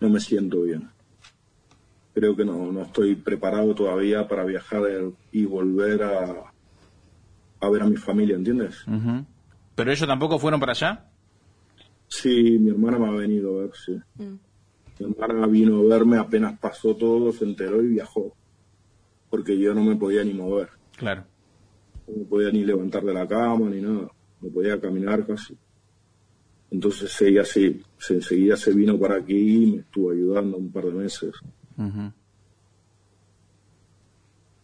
no 0.00 0.08
me 0.08 0.20
siento 0.20 0.62
bien. 0.62 0.88
Creo 2.14 2.34
que 2.34 2.44
no, 2.44 2.72
no 2.72 2.82
estoy 2.82 3.14
preparado 3.14 3.74
todavía 3.74 4.26
para 4.26 4.44
viajar 4.44 4.82
y 5.30 5.44
volver 5.44 6.02
a, 6.02 6.52
a 7.60 7.70
ver 7.70 7.82
a 7.82 7.86
mi 7.86 7.96
familia, 7.96 8.34
¿entiendes? 8.34 8.84
¿Pero 9.76 9.92
ellos 9.92 10.08
tampoco 10.08 10.38
fueron 10.38 10.58
para 10.58 10.72
allá? 10.72 11.04
Sí, 12.08 12.58
mi 12.58 12.70
hermana 12.70 12.98
me 12.98 13.08
ha 13.08 13.12
venido 13.12 13.58
a 13.58 13.62
ver, 13.62 13.70
sí. 13.74 14.00
Mm. 14.16 14.34
Hermana 14.98 15.46
vino 15.46 15.80
a 15.80 15.84
verme, 15.84 16.18
apenas 16.18 16.58
pasó 16.58 16.96
todo, 16.96 17.32
se 17.32 17.44
enteró 17.44 17.82
y 17.82 17.88
viajó 17.88 18.34
porque 19.30 19.58
yo 19.58 19.74
no 19.74 19.82
me 19.84 19.96
podía 19.96 20.24
ni 20.24 20.34
mover. 20.34 20.68
Claro. 20.96 21.24
No 22.06 22.16
me 22.16 22.24
podía 22.24 22.50
ni 22.50 22.64
levantar 22.64 23.04
de 23.04 23.14
la 23.14 23.26
cama 23.26 23.68
ni 23.70 23.80
nada, 23.80 24.10
no 24.40 24.48
podía 24.50 24.80
caminar 24.80 25.26
casi. 25.26 25.56
Entonces 26.70 27.20
ella 27.22 27.44
sí, 27.44 27.80
se, 27.98 28.14
enseguida 28.14 28.56
se 28.56 28.72
vino 28.72 28.98
para 28.98 29.16
aquí 29.16 29.64
y 29.64 29.72
me 29.72 29.78
estuvo 29.78 30.10
ayudando 30.10 30.56
un 30.56 30.70
par 30.70 30.84
de 30.86 30.92
meses. 30.92 31.34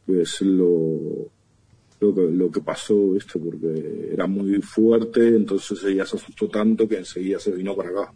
Es 0.07 0.43
lo, 0.43 1.31
lo, 2.01 2.15
que, 2.15 2.21
lo 2.31 2.51
que 2.51 2.61
pasó, 2.61 3.13
¿viste? 3.13 3.39
Porque 3.39 4.11
era 4.13 4.27
muy 4.27 4.61
fuerte, 4.61 5.29
entonces 5.29 5.83
ella 5.85 6.05
se 6.05 6.17
asustó 6.17 6.49
tanto 6.49 6.87
que 6.87 6.99
enseguida 6.99 7.39
se 7.39 7.53
vino 7.53 7.75
para 7.75 7.89
acá. 7.91 8.15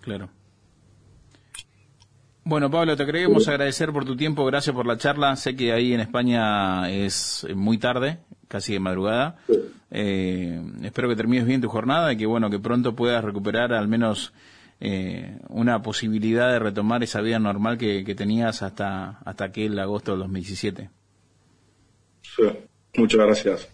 Claro. 0.00 0.30
Bueno, 2.48 2.70
Pablo, 2.70 2.96
te 2.96 3.04
queremos 3.04 3.46
agradecer 3.46 3.92
por 3.92 4.06
tu 4.06 4.16
tiempo, 4.16 4.42
gracias 4.46 4.74
por 4.74 4.86
la 4.86 4.96
charla. 4.96 5.36
Sé 5.36 5.54
que 5.54 5.70
ahí 5.70 5.92
en 5.92 6.00
España 6.00 6.90
es 6.90 7.46
muy 7.54 7.76
tarde, 7.76 8.20
casi 8.48 8.72
de 8.72 8.80
madrugada. 8.80 9.36
Eh, 9.90 10.58
espero 10.82 11.10
que 11.10 11.16
termines 11.16 11.44
bien 11.44 11.60
tu 11.60 11.68
jornada 11.68 12.10
y 12.10 12.16
que 12.16 12.24
bueno 12.24 12.48
que 12.48 12.58
pronto 12.58 12.96
puedas 12.96 13.22
recuperar 13.22 13.74
al 13.74 13.86
menos 13.86 14.32
eh, 14.80 15.36
una 15.50 15.82
posibilidad 15.82 16.50
de 16.50 16.58
retomar 16.58 17.02
esa 17.02 17.20
vida 17.20 17.38
normal 17.38 17.76
que, 17.76 18.02
tenías 18.16 18.62
hasta 18.62 19.18
hasta 19.26 19.44
aquel 19.44 19.78
agosto 19.78 20.12
del 20.12 20.20
2017. 20.20 20.88
Sí, 22.22 22.44
muchas 22.96 23.20
gracias. 23.20 23.68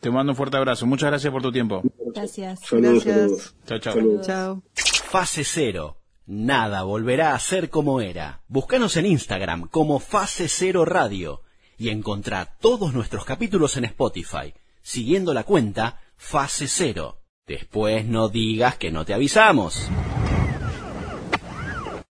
Te 0.00 0.10
mando 0.10 0.32
un 0.32 0.36
fuerte 0.36 0.58
abrazo. 0.58 0.84
Muchas 0.84 1.08
gracias 1.08 1.32
por 1.32 1.40
tu 1.40 1.50
tiempo. 1.50 1.80
Gracias. 2.14 2.60
gracias. 2.70 3.54
Chao, 3.64 3.78
chao. 3.78 4.20
Chao. 4.20 4.62
Fase 4.74 5.44
cero 5.44 5.96
Nada 6.26 6.84
volverá 6.84 7.34
a 7.34 7.38
ser 7.38 7.68
como 7.68 8.00
era. 8.00 8.42
Búscanos 8.46 8.96
en 8.96 9.06
Instagram 9.06 9.68
como 9.68 9.98
Fase 9.98 10.48
Cero 10.48 10.84
Radio 10.84 11.42
y 11.76 11.88
encontrá 11.88 12.56
todos 12.60 12.94
nuestros 12.94 13.24
capítulos 13.24 13.76
en 13.76 13.86
Spotify, 13.86 14.54
siguiendo 14.82 15.34
la 15.34 15.42
cuenta 15.42 16.00
Fase 16.16 16.68
Cero. 16.68 17.18
Después 17.46 18.06
no 18.06 18.28
digas 18.28 18.76
que 18.76 18.92
no 18.92 19.04
te 19.04 19.14
avisamos. 19.14 19.90